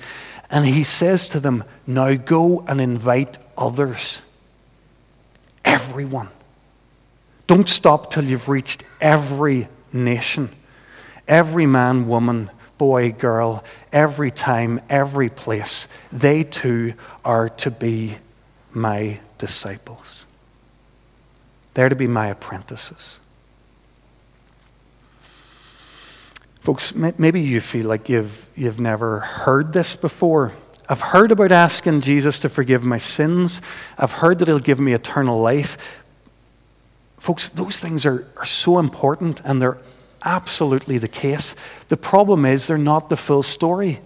And 0.50 0.66
he 0.66 0.84
says 0.84 1.28
to 1.28 1.40
them, 1.40 1.64
Now 1.86 2.16
go 2.16 2.62
and 2.68 2.82
invite 2.82 3.38
others. 3.56 4.24
everyone. 5.64 6.30
Don't 7.46 7.70
stop 7.70 8.10
till 8.10 8.24
you've 8.24 8.50
reached 8.50 8.84
every 9.00 9.68
nation, 9.94 10.50
every 11.28 11.68
man, 11.68 12.08
woman, 12.08 12.50
boy, 12.78 13.12
girl, 13.12 13.64
every 13.92 14.32
time, 14.32 14.82
every 14.90 15.30
place. 15.30 15.88
They 16.12 16.44
too 16.44 16.94
are 17.24 17.50
to 17.50 17.72
be 17.72 18.18
my 18.72 19.20
disciples. 19.38 20.26
They're 21.74 21.90
to 21.90 21.96
be 21.96 22.08
my 22.08 22.28
apprentices. 22.28 23.20
Folks, 26.62 26.96
maybe 26.96 27.42
you 27.42 27.62
feel 27.62 27.86
like 27.88 28.10
you've, 28.10 28.50
you've 28.56 28.80
never 28.80 29.20
heard 29.20 29.72
this 29.74 29.96
before. 29.96 30.52
I've 30.90 31.02
heard 31.02 31.32
about 31.32 31.52
asking 31.52 32.02
Jesus 32.02 32.40
to 32.40 32.50
forgive 32.50 32.84
my 32.84 32.98
sins. 32.98 33.62
I've 34.00 34.14
heard 34.14 34.40
that 34.40 34.48
he'll 34.48 34.60
give 34.60 34.80
me 34.80 34.94
eternal 34.94 35.40
life. 35.40 36.04
Folks, 37.20 37.50
those 37.50 37.80
things 37.80 38.06
are, 38.06 38.28
are 38.38 38.46
so 38.46 38.80
important 38.80 39.42
and 39.46 39.62
they're 39.62 39.78
absolutely 40.24 40.98
the 40.98 41.08
case. 41.08 41.56
The 41.88 41.98
problem 41.98 42.46
is 42.46 42.68
they're 42.68 42.78
not 42.78 43.10
the 43.10 43.18
full 43.18 43.44
story. 43.44 44.00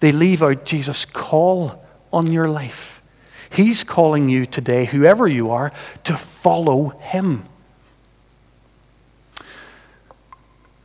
They 0.00 0.12
leave 0.12 0.42
out 0.42 0.64
Jesus' 0.64 1.04
call 1.04 1.84
on 2.12 2.30
your 2.32 2.48
life. 2.48 3.02
He's 3.50 3.84
calling 3.84 4.28
you 4.28 4.46
today, 4.46 4.84
whoever 4.84 5.26
you 5.26 5.50
are, 5.50 5.72
to 6.04 6.16
follow 6.16 6.90
him. 6.90 7.44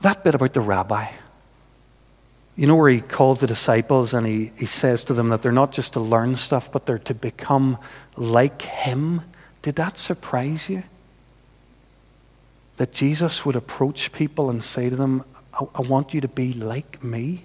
That 0.02 0.24
bit 0.24 0.36
about 0.36 0.54
the 0.54 0.62
rabbi. 0.62 1.08
You 2.56 2.68
know 2.68 2.76
where 2.76 2.90
he 2.90 3.02
calls 3.02 3.40
the 3.40 3.48
disciples 3.48 4.14
and 4.14 4.28
he, 4.28 4.52
he 4.58 4.66
says 4.66 5.04
to 5.06 5.14
them 5.14 5.30
that 5.30 5.42
they're 5.42 5.52
not 5.52 5.72
just 5.72 5.94
to 5.94 6.00
learn 6.00 6.36
stuff, 6.36 6.72
but 6.72 6.86
they're 6.86 7.00
to 7.00 7.14
become 7.14 7.78
like 8.18 8.62
him? 8.62 9.22
Did 9.62 9.76
that 9.76 9.98
surprise 9.98 10.70
you? 10.70 10.84
That 12.78 12.92
Jesus 12.94 13.46
would 13.46 13.56
approach 13.56 14.12
people 14.12 14.50
and 14.50 14.64
say 14.64 14.90
to 14.90 14.96
them, 14.96 15.24
I, 15.54 15.66
I 15.76 15.82
want 15.82 16.14
you 16.14 16.22
to 16.22 16.28
be 16.28 16.54
like 16.54 17.04
me? 17.04 17.44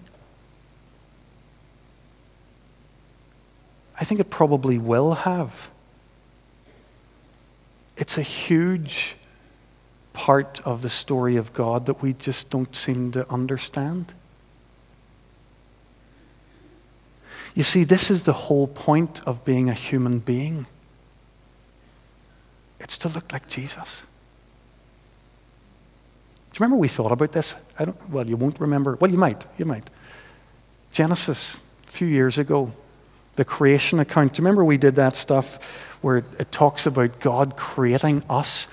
I 3.98 4.04
think 4.04 4.20
it 4.20 4.30
probably 4.30 4.78
will 4.78 5.14
have. 5.14 5.68
It's 7.96 8.18
a 8.18 8.22
huge 8.22 9.16
part 10.12 10.60
of 10.64 10.82
the 10.82 10.88
story 10.88 11.36
of 11.36 11.52
God 11.52 11.86
that 11.86 12.02
we 12.02 12.12
just 12.12 12.50
don't 12.50 12.74
seem 12.76 13.12
to 13.12 13.30
understand. 13.30 14.12
You 17.54 17.62
see, 17.62 17.84
this 17.84 18.10
is 18.10 18.24
the 18.24 18.34
whole 18.34 18.66
point 18.66 19.22
of 19.26 19.44
being 19.44 19.70
a 19.70 19.74
human 19.74 20.18
being. 20.18 20.66
It's 22.78 22.98
to 22.98 23.08
look 23.08 23.32
like 23.32 23.48
Jesus. 23.48 24.04
You 26.56 26.64
remember 26.64 26.80
we 26.80 26.88
thought 26.88 27.12
about 27.12 27.32
this? 27.32 27.54
I 27.78 27.84
don't, 27.84 28.10
well, 28.10 28.26
you 28.26 28.36
won't 28.36 28.58
remember. 28.60 28.96
Well, 28.98 29.10
you 29.10 29.18
might. 29.18 29.44
You 29.58 29.66
might. 29.66 29.90
Genesis, 30.90 31.58
a 31.86 31.90
few 31.90 32.08
years 32.08 32.38
ago, 32.38 32.72
the 33.34 33.44
creation 33.44 33.98
account. 33.98 34.32
Do 34.32 34.40
you 34.40 34.44
remember 34.46 34.64
we 34.64 34.78
did 34.78 34.94
that 34.94 35.16
stuff 35.16 35.98
where 36.00 36.16
it 36.16 36.50
talks 36.50 36.86
about 36.86 37.20
God 37.20 37.56
creating 37.56 38.22
us? 38.30 38.68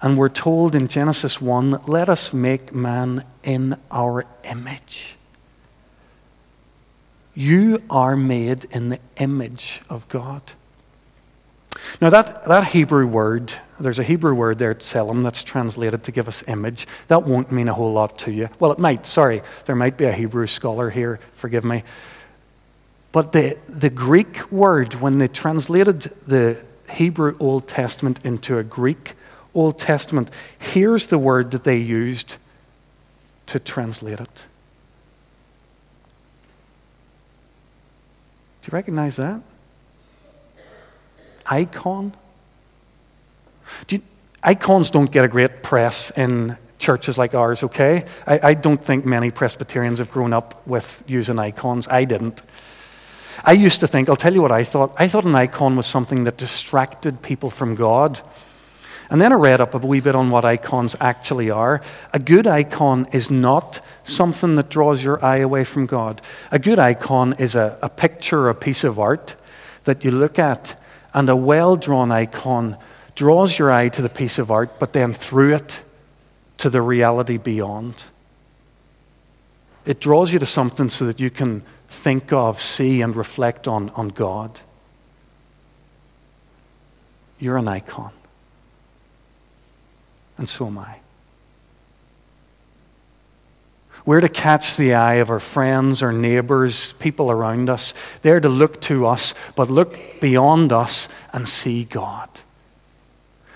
And 0.00 0.16
we're 0.16 0.30
told 0.30 0.74
in 0.74 0.88
Genesis 0.88 1.38
1 1.38 1.82
let 1.86 2.08
us 2.08 2.32
make 2.32 2.74
man 2.74 3.26
in 3.42 3.76
our 3.90 4.24
image. 4.44 5.16
You 7.34 7.82
are 7.90 8.16
made 8.16 8.64
in 8.70 8.88
the 8.88 9.00
image 9.18 9.82
of 9.90 10.08
God. 10.08 10.40
Now, 12.00 12.08
that, 12.08 12.46
that 12.46 12.68
Hebrew 12.68 13.06
word, 13.06 13.52
there's 13.82 13.98
a 13.98 14.04
Hebrew 14.04 14.34
word 14.34 14.58
there, 14.58 14.74
tselem, 14.74 15.22
that's 15.22 15.42
translated 15.42 16.04
to 16.04 16.12
give 16.12 16.28
us 16.28 16.42
image. 16.46 16.86
That 17.08 17.24
won't 17.24 17.52
mean 17.52 17.68
a 17.68 17.74
whole 17.74 17.92
lot 17.92 18.18
to 18.20 18.32
you. 18.32 18.48
Well, 18.58 18.72
it 18.72 18.78
might, 18.78 19.06
sorry. 19.06 19.42
There 19.66 19.76
might 19.76 19.96
be 19.96 20.04
a 20.04 20.12
Hebrew 20.12 20.46
scholar 20.46 20.90
here, 20.90 21.20
forgive 21.34 21.64
me. 21.64 21.82
But 23.12 23.32
the, 23.32 23.58
the 23.68 23.90
Greek 23.90 24.50
word, 24.50 24.94
when 24.94 25.18
they 25.18 25.28
translated 25.28 26.02
the 26.26 26.58
Hebrew 26.90 27.36
Old 27.38 27.68
Testament 27.68 28.20
into 28.24 28.58
a 28.58 28.62
Greek 28.62 29.14
Old 29.54 29.78
Testament, 29.78 30.30
here's 30.58 31.08
the 31.08 31.18
word 31.18 31.50
that 31.50 31.64
they 31.64 31.76
used 31.76 32.36
to 33.46 33.58
translate 33.58 34.20
it 34.20 34.46
Do 38.62 38.68
you 38.70 38.76
recognize 38.76 39.16
that? 39.16 39.42
Icon. 41.46 42.14
Do 43.86 43.96
you, 43.96 44.02
icons 44.42 44.90
don't 44.90 45.10
get 45.10 45.24
a 45.24 45.28
great 45.28 45.62
press 45.62 46.10
in 46.16 46.56
churches 46.78 47.16
like 47.16 47.34
ours, 47.34 47.62
okay? 47.62 48.04
I, 48.26 48.40
I 48.42 48.54
don't 48.54 48.84
think 48.84 49.06
many 49.06 49.30
Presbyterians 49.30 49.98
have 50.00 50.10
grown 50.10 50.32
up 50.32 50.66
with 50.66 51.02
using 51.06 51.38
icons. 51.38 51.86
I 51.88 52.04
didn't. 52.04 52.42
I 53.44 53.52
used 53.52 53.80
to 53.80 53.86
think, 53.86 54.08
I'll 54.08 54.16
tell 54.16 54.34
you 54.34 54.42
what 54.42 54.52
I 54.52 54.64
thought. 54.64 54.92
I 54.98 55.08
thought 55.08 55.24
an 55.24 55.34
icon 55.34 55.76
was 55.76 55.86
something 55.86 56.24
that 56.24 56.36
distracted 56.36 57.22
people 57.22 57.50
from 57.50 57.74
God. 57.74 58.20
And 59.10 59.20
then 59.20 59.32
I 59.32 59.36
read 59.36 59.60
up 59.60 59.74
a 59.74 59.78
wee 59.78 60.00
bit 60.00 60.14
on 60.14 60.30
what 60.30 60.44
icons 60.44 60.96
actually 61.00 61.50
are. 61.50 61.82
A 62.12 62.18
good 62.18 62.46
icon 62.46 63.06
is 63.12 63.30
not 63.30 63.80
something 64.04 64.54
that 64.56 64.70
draws 64.70 65.02
your 65.02 65.22
eye 65.24 65.38
away 65.38 65.64
from 65.64 65.86
God. 65.86 66.22
A 66.50 66.58
good 66.58 66.78
icon 66.78 67.34
is 67.38 67.54
a, 67.54 67.78
a 67.82 67.88
picture, 67.88 68.48
a 68.48 68.54
piece 68.54 68.84
of 68.84 68.98
art 68.98 69.36
that 69.84 70.04
you 70.04 70.10
look 70.10 70.38
at, 70.38 70.80
and 71.12 71.28
a 71.28 71.36
well 71.36 71.76
drawn 71.76 72.10
icon 72.10 72.76
draws 73.14 73.58
your 73.58 73.70
eye 73.70 73.88
to 73.90 74.02
the 74.02 74.08
piece 74.08 74.38
of 74.38 74.50
art, 74.50 74.78
but 74.78 74.92
then 74.92 75.12
through 75.12 75.54
it 75.54 75.82
to 76.58 76.70
the 76.70 76.82
reality 76.82 77.36
beyond. 77.36 78.04
It 79.84 80.00
draws 80.00 80.32
you 80.32 80.38
to 80.38 80.46
something 80.46 80.88
so 80.88 81.04
that 81.06 81.20
you 81.20 81.30
can 81.30 81.62
think 81.88 82.32
of, 82.32 82.60
see, 82.60 83.00
and 83.00 83.14
reflect 83.16 83.66
on, 83.66 83.90
on 83.90 84.08
God. 84.08 84.60
You're 87.38 87.58
an 87.58 87.68
icon 87.68 88.12
and 90.42 90.48
so 90.48 90.66
am 90.66 90.78
I. 90.78 90.98
We're 94.04 94.20
to 94.20 94.28
catch 94.28 94.76
the 94.76 94.94
eye 94.94 95.14
of 95.14 95.30
our 95.30 95.38
friends, 95.38 96.02
our 96.02 96.12
neighbors, 96.12 96.94
people 96.94 97.30
around 97.30 97.70
us. 97.70 97.94
They're 98.22 98.40
to 98.40 98.48
look 98.48 98.80
to 98.82 99.06
us, 99.06 99.34
but 99.54 99.70
look 99.70 100.20
beyond 100.20 100.72
us 100.72 101.06
and 101.32 101.48
see 101.48 101.84
God. 101.84 102.28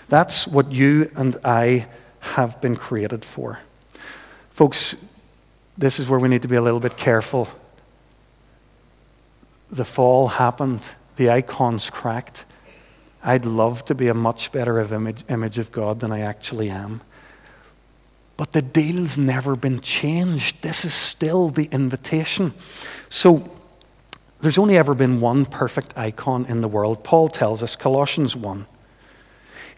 That's 0.09 0.47
what 0.47 0.73
you 0.73 1.11
and 1.17 1.37
I 1.45 1.87
have 2.21 2.61
been 2.61 2.77
created 2.77 3.25
for. 3.25 3.61
Folks, 4.51 4.97
this 5.77 5.99
is 5.99 6.09
where 6.09 6.19
we 6.19 6.29
need 6.29 6.43
to 6.43 6.49
be 6.49 6.57
a 6.57 6.63
little 6.63 6.81
bit 6.81 6.97
careful. 6.97 7.49
The 9.71 9.85
fall 9.85 10.29
happened, 10.29 10.91
the 11.17 11.31
icons 11.31 11.91
cracked. 11.91 12.45
I'd 13.23 13.45
love 13.45 13.85
to 13.87 13.95
be 13.95 14.09
a 14.09 14.15
much 14.15 14.53
better 14.53 14.79
image, 14.79 15.25
image 15.29 15.59
of 15.59 15.73
God 15.73 16.01
than 16.01 16.13
I 16.13 16.21
actually 16.21 16.71
am. 16.71 17.01
But 18.37 18.53
the 18.53 18.63
deal's 18.63 19.19
never 19.19 19.57
been 19.57 19.81
changed. 19.81 20.63
This 20.63 20.85
is 20.85 20.95
still 20.95 21.49
the 21.49 21.69
invitation. 21.73 22.55
So, 23.09 23.51
there's 24.41 24.59
only 24.59 24.77
ever 24.77 24.95
been 24.95 25.21
one 25.21 25.47
perfect 25.47 25.97
icon 25.97 26.45
in 26.47 26.61
the 26.61 26.69
world. 26.69 27.03
Paul 27.03 27.29
tells 27.29 27.63
us, 27.63 27.75
Colossians 27.75 28.37
1. 28.37 28.67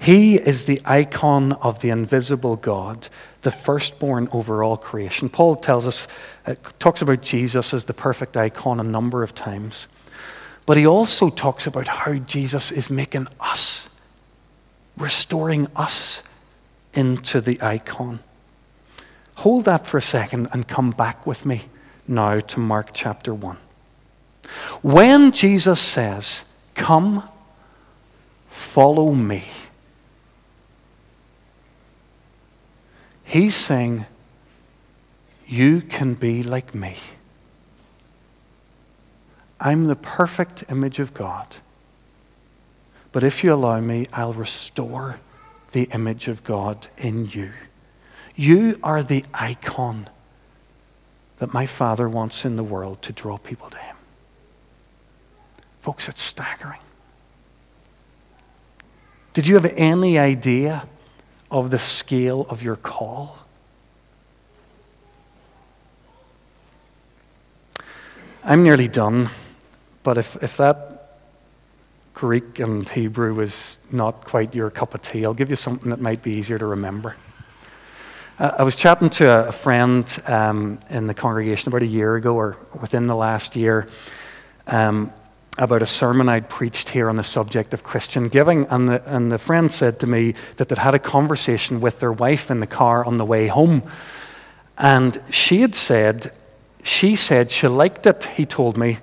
He 0.01 0.37
is 0.37 0.65
the 0.65 0.81
icon 0.85 1.53
of 1.53 1.81
the 1.81 1.91
invisible 1.91 2.57
God, 2.57 3.09
the 3.43 3.51
firstborn 3.51 4.29
over 4.33 4.63
all 4.63 4.77
creation. 4.77 5.29
Paul 5.29 5.57
tells 5.57 5.87
us, 5.87 6.07
uh, 6.47 6.55
talks 6.79 7.03
about 7.03 7.21
Jesus 7.21 7.75
as 7.75 7.87
the 7.87 7.95
perfect 7.95 8.37
icon 8.37 8.81
a 8.81 8.85
number 8.85 9.23
of 9.23 9.35
times. 9.35 9.89
But 10.67 10.77
he 10.77 10.87
also 10.87 11.31
talks 11.31 11.67
about 11.67 11.89
how 11.89 12.15
Jesus 12.15 12.71
is 12.71 12.91
making 12.91 13.27
us, 13.41 13.89
restoring 14.97 15.67
us 15.75 16.23
into 16.95 17.41
the 17.41 17.61
icon. 17.63 18.21
Hold 19.37 19.65
that 19.65 19.87
for 19.87 19.99
a 19.99 20.03
second 20.03 20.49
and 20.53 20.67
come 20.67 20.91
back 20.91 21.27
with 21.27 21.47
me 21.47 21.63
now 22.07 22.41
to 22.41 22.61
Mark 22.61 22.91
chapter 22.93 23.33
1. 23.33 23.57
When 24.83 25.33
Jesus 25.33 25.81
says, 25.81 26.45
Come, 26.75 27.29
follow 28.49 29.13
me, 29.13 29.45
he's 33.29 33.55
saying, 33.55 34.07
You 35.47 35.81
can 35.83 36.15
be 36.15 36.43
like 36.43 36.75
me. 36.75 36.97
I'm 39.61 39.87
the 39.87 39.97
perfect 39.97 40.65
image 40.69 40.99
of 40.99 41.15
God. 41.15 41.57
But 43.13 43.25
if 43.25 43.43
you 43.43 43.53
allow 43.53 43.81
me, 43.81 44.07
I'll 44.13 44.33
restore 44.33 45.21
the 45.73 45.85
image 45.93 46.29
of 46.29 46.45
God 46.45 46.89
in 46.97 47.27
you. 47.27 47.53
You 48.37 48.79
are 48.83 49.03
the 49.03 49.25
icon 49.35 50.09
that 51.39 51.53
my 51.53 51.67
Father 51.67 52.09
wants 52.09 52.45
in 52.45 52.57
the 52.57 52.65
world 52.65 53.03
to 53.03 53.13
draw 53.13 53.39
people 53.39 53.71
to 53.71 53.79
Him. 53.79 53.97
Folks, 55.81 56.09
it's 56.09 56.23
staggering. 56.23 56.81
Did 59.35 59.47
you 59.47 59.55
have 59.55 59.73
any 59.77 60.19
idea 60.19 60.87
of 61.51 61.71
the 61.71 61.79
scale 61.79 62.47
of 62.49 62.63
your 62.63 62.77
call? 62.77 63.39
I'm 68.45 68.63
nearly 68.63 68.89
done, 68.89 69.31
but 70.03 70.17
if, 70.17 70.43
if 70.43 70.57
that 70.57 71.19
Greek 72.15 72.59
and 72.59 72.89
Hebrew 72.89 73.35
was 73.35 73.79
not 73.93 74.25
quite 74.25 74.55
your 74.55 74.71
cup 74.71 74.95
of 74.95 75.03
tea, 75.03 75.25
I'll 75.25 75.35
give 75.35 75.51
you 75.51 75.57
something 75.57 75.91
that 75.91 76.01
might 76.01 76.23
be 76.23 76.33
easier 76.33 76.59
to 76.59 76.67
remember. 76.67 77.15
Uh, 78.39 78.53
I 78.59 78.63
was 78.63 78.75
chatting 78.75 79.11
to 79.11 79.29
a, 79.29 79.49
a 79.49 79.53
friend 79.53 80.23
um, 80.27 80.81
in 80.91 81.07
the 81.07 81.15
congregation 81.15 81.69
about 81.69 81.83
a 81.83 81.87
year 81.87 82.17
ago, 82.17 82.35
or 82.35 82.57
within 82.81 83.07
the 83.07 83.17
last 83.17 83.55
year, 83.55 83.89
um, 84.67 85.13
about 85.59 85.83
a 85.83 85.87
sermon 85.87 86.29
I'd 86.29 86.49
preached 86.49 86.91
here 86.91 87.09
on 87.09 87.17
the 87.17 87.25
subject 87.25 87.75
of 87.75 87.83
Christian 87.83 88.29
giving. 88.29 88.65
And 88.67 88.89
the, 88.89 89.03
and 89.13 89.31
the 89.31 89.39
friend 89.39 89.71
said 89.71 89.99
to 90.01 90.07
me 90.07 90.33
that 90.57 90.69
they'd 90.69 90.79
had 90.79 90.95
a 90.95 91.01
conversation 91.01 91.81
with 91.81 91.99
their 91.99 92.13
wife 92.13 92.51
in 92.51 92.61
the 92.61 92.67
car 92.67 93.05
on 93.05 93.17
the 93.17 93.25
way 93.25 93.49
home. 93.49 93.83
And 94.79 95.21
she 95.31 95.61
had 95.61 95.75
said, 95.75 96.33
she 96.85 97.17
said 97.17 97.51
she 97.51 97.67
liked 97.67 98.07
it, 98.07 98.25
he 98.25 98.47
told 98.47 98.77
me. 98.77 98.99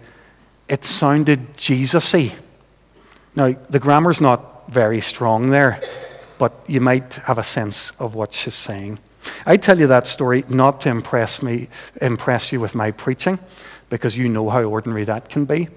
It 0.69 0.85
sounded 0.85 1.57
Jesus-y. 1.57 2.33
Now, 3.35 3.53
the 3.69 3.79
grammar's 3.79 4.21
not 4.21 4.71
very 4.71 5.01
strong 5.01 5.49
there, 5.49 5.81
but 6.37 6.63
you 6.67 6.79
might 6.79 7.15
have 7.15 7.37
a 7.37 7.43
sense 7.43 7.91
of 7.99 8.15
what 8.15 8.33
she's 8.33 8.55
saying. 8.55 8.99
I 9.45 9.57
tell 9.57 9.79
you 9.79 9.87
that 9.87 10.07
story 10.07 10.45
not 10.47 10.81
to 10.81 10.89
impress 10.89 11.43
me, 11.43 11.67
impress 12.01 12.53
you 12.53 12.61
with 12.61 12.73
my 12.73 12.91
preaching, 12.91 13.39
because 13.89 14.17
you 14.17 14.29
know 14.29 14.49
how 14.49 14.63
ordinary 14.63 15.03
that 15.03 15.29
can 15.29 15.45
be 15.45 15.67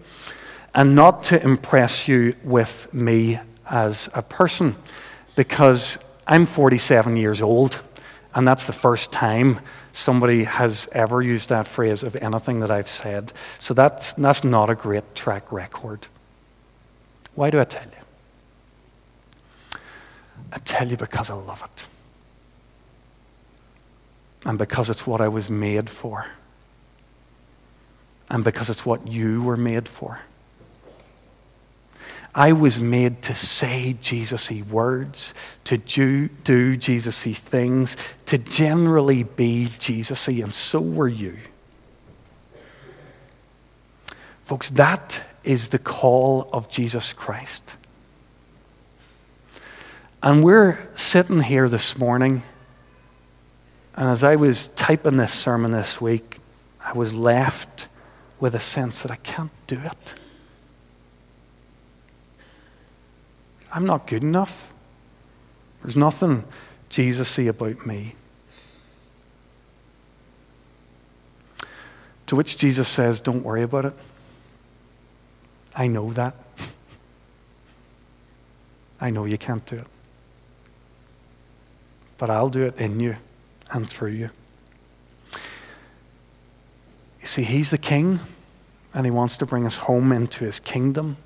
and 0.75 0.95
not 0.95 1.25
to 1.25 1.43
impress 1.43 2.09
you 2.09 2.35
with 2.45 2.93
me 2.93 3.39
as 3.71 4.09
a 4.15 4.23
person, 4.23 4.77
because 5.37 5.99
I'm 6.27 6.47
47 6.47 7.17
years 7.17 7.41
old, 7.41 7.81
and 8.35 8.47
that's 8.47 8.67
the 8.67 8.73
first 8.73 9.13
time 9.13 9.61
somebody 9.93 10.45
has 10.45 10.89
ever 10.93 11.23
used 11.23 11.49
that 11.49 11.67
phrase 11.67 12.03
of 12.03 12.15
anything 12.17 12.61
that 12.61 12.71
I've 12.71 12.89
said. 12.89 13.33
So 13.59 13.75
that's, 13.75 14.13
that's 14.13 14.45
not 14.45 14.71
a 14.71 14.75
great 14.75 15.15
track 15.15 15.51
record. 15.51 16.07
Why 17.35 17.51
do 17.51 17.61
I 17.61 17.65
tell 17.65 17.85
you? 17.85 19.81
I 20.53 20.59
tell 20.59 20.89
you 20.89 20.97
because 20.97 21.31
I 21.31 21.35
love 21.35 21.63
it. 21.65 21.87
And 24.45 24.59
because 24.59 24.89
it's 24.89 25.07
what 25.07 25.21
I 25.21 25.29
was 25.29 25.51
made 25.51 25.91
for. 25.91 26.27
And 28.31 28.45
because 28.45 28.71
it's 28.71 28.87
what 28.87 29.07
you 29.09 29.43
were 29.43 29.57
made 29.57 29.89
for. 29.89 30.21
I 32.35 32.53
was 32.53 32.81
made 32.81 33.23
to 33.23 33.35
say 33.35 33.97
Jesus 34.01 34.51
words, 34.63 35.35
to 35.65 35.79
do, 35.79 36.29
do 36.29 36.77
Jesus 36.77 37.23
things, 37.23 37.97
to 38.27 38.39
generally 38.39 39.23
be 39.23 39.71
Jesus 39.79 40.29
and 40.29 40.55
so 40.55 40.81
were 40.81 41.09
you. 41.09 41.39
Folks, 44.43 44.71
that 44.71 45.23
is 45.45 45.69
the 45.69 45.79
call 45.79 46.49
of 46.53 46.69
Jesus 46.69 47.13
Christ. 47.13 47.77
And 50.23 50.43
we're 50.43 50.89
sitting 50.95 51.41
here 51.41 51.69
this 51.69 51.99
morning, 51.99 52.43
and 53.95 54.09
as 54.09 54.23
I 54.23 54.37
was 54.37 54.69
typing 54.69 55.17
this 55.17 55.33
sermon 55.33 55.73
this 55.73 56.01
week, 56.01 56.39
I 56.81 56.93
was 56.93 57.15
left 57.15 57.89
with 58.41 58.55
a 58.55 58.61
sense 58.61 59.03
that 59.03 59.11
I 59.11 59.17
can't 59.17 59.51
do 59.67 59.81
it. 59.81 60.15
I'm 63.73 63.85
not 63.85 64.07
good 64.07 64.23
enough. 64.23 64.73
There's 65.83 65.97
nothing 65.97 66.45
Jesus 66.89 67.37
y 67.39 67.45
about 67.45 67.87
me. 67.87 68.15
To 72.27 72.37
which 72.37 72.57
Jesus 72.57 72.89
says, 72.89 73.21
Don't 73.21 73.43
worry 73.43 73.63
about 73.63 73.87
it. 73.87 73.95
I 75.75 75.87
know 75.87 76.13
that. 76.13 76.35
I 79.01 79.11
know 79.11 79.25
you 79.25 79.39
can't 79.39 79.65
do 79.65 79.77
it. 79.77 79.87
But 82.19 82.31
I'll 82.31 82.51
do 82.51 82.65
it 82.65 82.77
in 82.77 83.01
you 83.01 83.17
and 83.71 83.89
through 83.89 84.11
you. 84.11 84.31
You 87.21 87.27
see, 87.27 87.45
He's 87.45 87.71
the 87.71 87.79
King, 87.79 88.21
and 88.93 89.07
He 89.07 89.11
wants 89.11 89.37
to 89.39 89.47
bring 89.47 89.67
us 89.67 89.79
home 89.79 90.13
into 90.13 90.45
His 90.45 90.59
kingdom. 90.59 91.17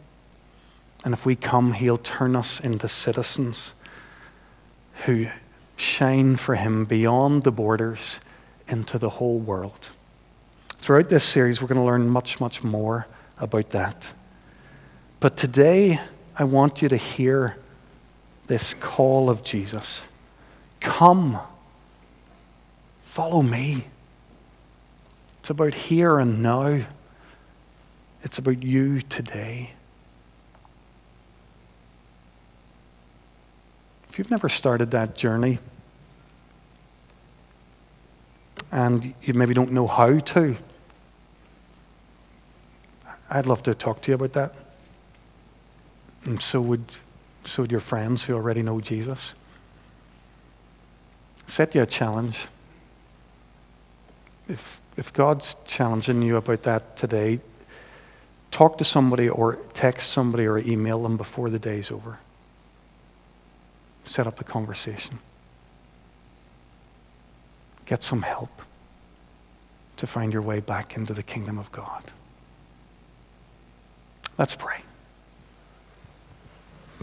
And 1.05 1.13
if 1.15 1.27
we 1.27 1.37
come, 1.37 1.73
He'll 1.73 1.99
turn 1.99 2.37
us 2.37 2.61
into 2.61 2.89
citizens 2.89 3.75
who 5.07 5.29
shine 5.77 6.37
for 6.37 6.55
Him 6.55 6.85
beyond 6.85 7.45
the 7.45 7.53
borders 7.53 8.21
into 8.69 8.99
the 8.99 9.11
whole 9.11 9.39
world. 9.39 9.89
Throughout 10.79 11.09
this 11.09 11.25
series, 11.25 11.61
we're 11.61 11.69
going 11.69 11.81
to 11.81 11.85
learn 11.85 12.09
much, 12.09 12.41
much 12.41 12.63
more 12.63 13.07
about 13.39 13.71
that. 13.71 14.13
But 15.21 15.37
today, 15.37 16.01
I 16.37 16.45
want 16.45 16.83
you 16.83 16.89
to 16.89 16.97
hear 16.97 17.57
this 18.47 18.75
call 18.75 19.31
of 19.31 19.43
Jesus 19.45 20.07
Come, 20.81 21.39
follow 23.03 23.43
me. 23.43 23.85
It's 25.39 25.51
about 25.51 25.75
here 25.75 26.19
and 26.19 26.43
now, 26.43 26.81
it's 28.23 28.39
about 28.39 28.63
you 28.63 29.01
today. 29.01 29.75
If 34.13 34.19
you've 34.19 34.31
never 34.31 34.51
started 34.51 34.91
that 34.91 35.17
journey 35.17 35.59
and 38.71 39.15
you 39.23 39.33
maybe 39.33 39.55
don't 39.55 39.73
know 39.73 39.87
how 39.87 40.19
to, 40.19 40.57
I'd 43.31 43.47
love 43.47 43.63
to 43.63 43.75
talk 43.75 44.03
to 44.03 44.11
you 44.11 44.17
about 44.17 44.35
that. 44.35 44.55
And 46.27 46.43
so 46.43 46.61
would, 46.61 46.97
so 47.47 47.63
would 47.63 47.73
your 47.73 47.81
friends 47.81 48.25
who 48.25 48.35
already 48.35 48.63
know 48.63 48.83
Jesus. 48.83 49.33
Set 51.47 51.75
you 51.75 51.81
a 51.81 51.87
challenge. 51.87 52.49
If, 54.47 54.79
if 54.99 55.11
God's 55.15 55.57
challenging 55.67 56.21
you 56.21 56.37
about 56.37 56.65
that 56.65 56.99
today, 56.99 57.41
talk 58.51 58.77
to 58.77 58.85
somebody 58.85 59.31
or 59.31 59.57
text 59.73 60.11
somebody 60.11 60.47
or 60.47 60.59
email 60.59 61.03
them 61.03 61.17
before 61.17 61.49
the 61.49 61.59
day's 61.59 61.91
over 61.91 62.19
set 64.05 64.27
up 64.27 64.41
a 64.41 64.45
conversation. 64.45 65.19
Get 67.87 68.03
some 68.03 68.23
help 68.23 68.63
to 69.97 70.07
find 70.07 70.33
your 70.33 70.43
way 70.43 70.61
back 70.61 70.97
into 70.97 71.15
the 71.15 71.23
kingdom 71.23 71.59
of 71.59 71.71
God. 71.73 72.13
Let's 74.39 74.55
pray. 74.55 74.83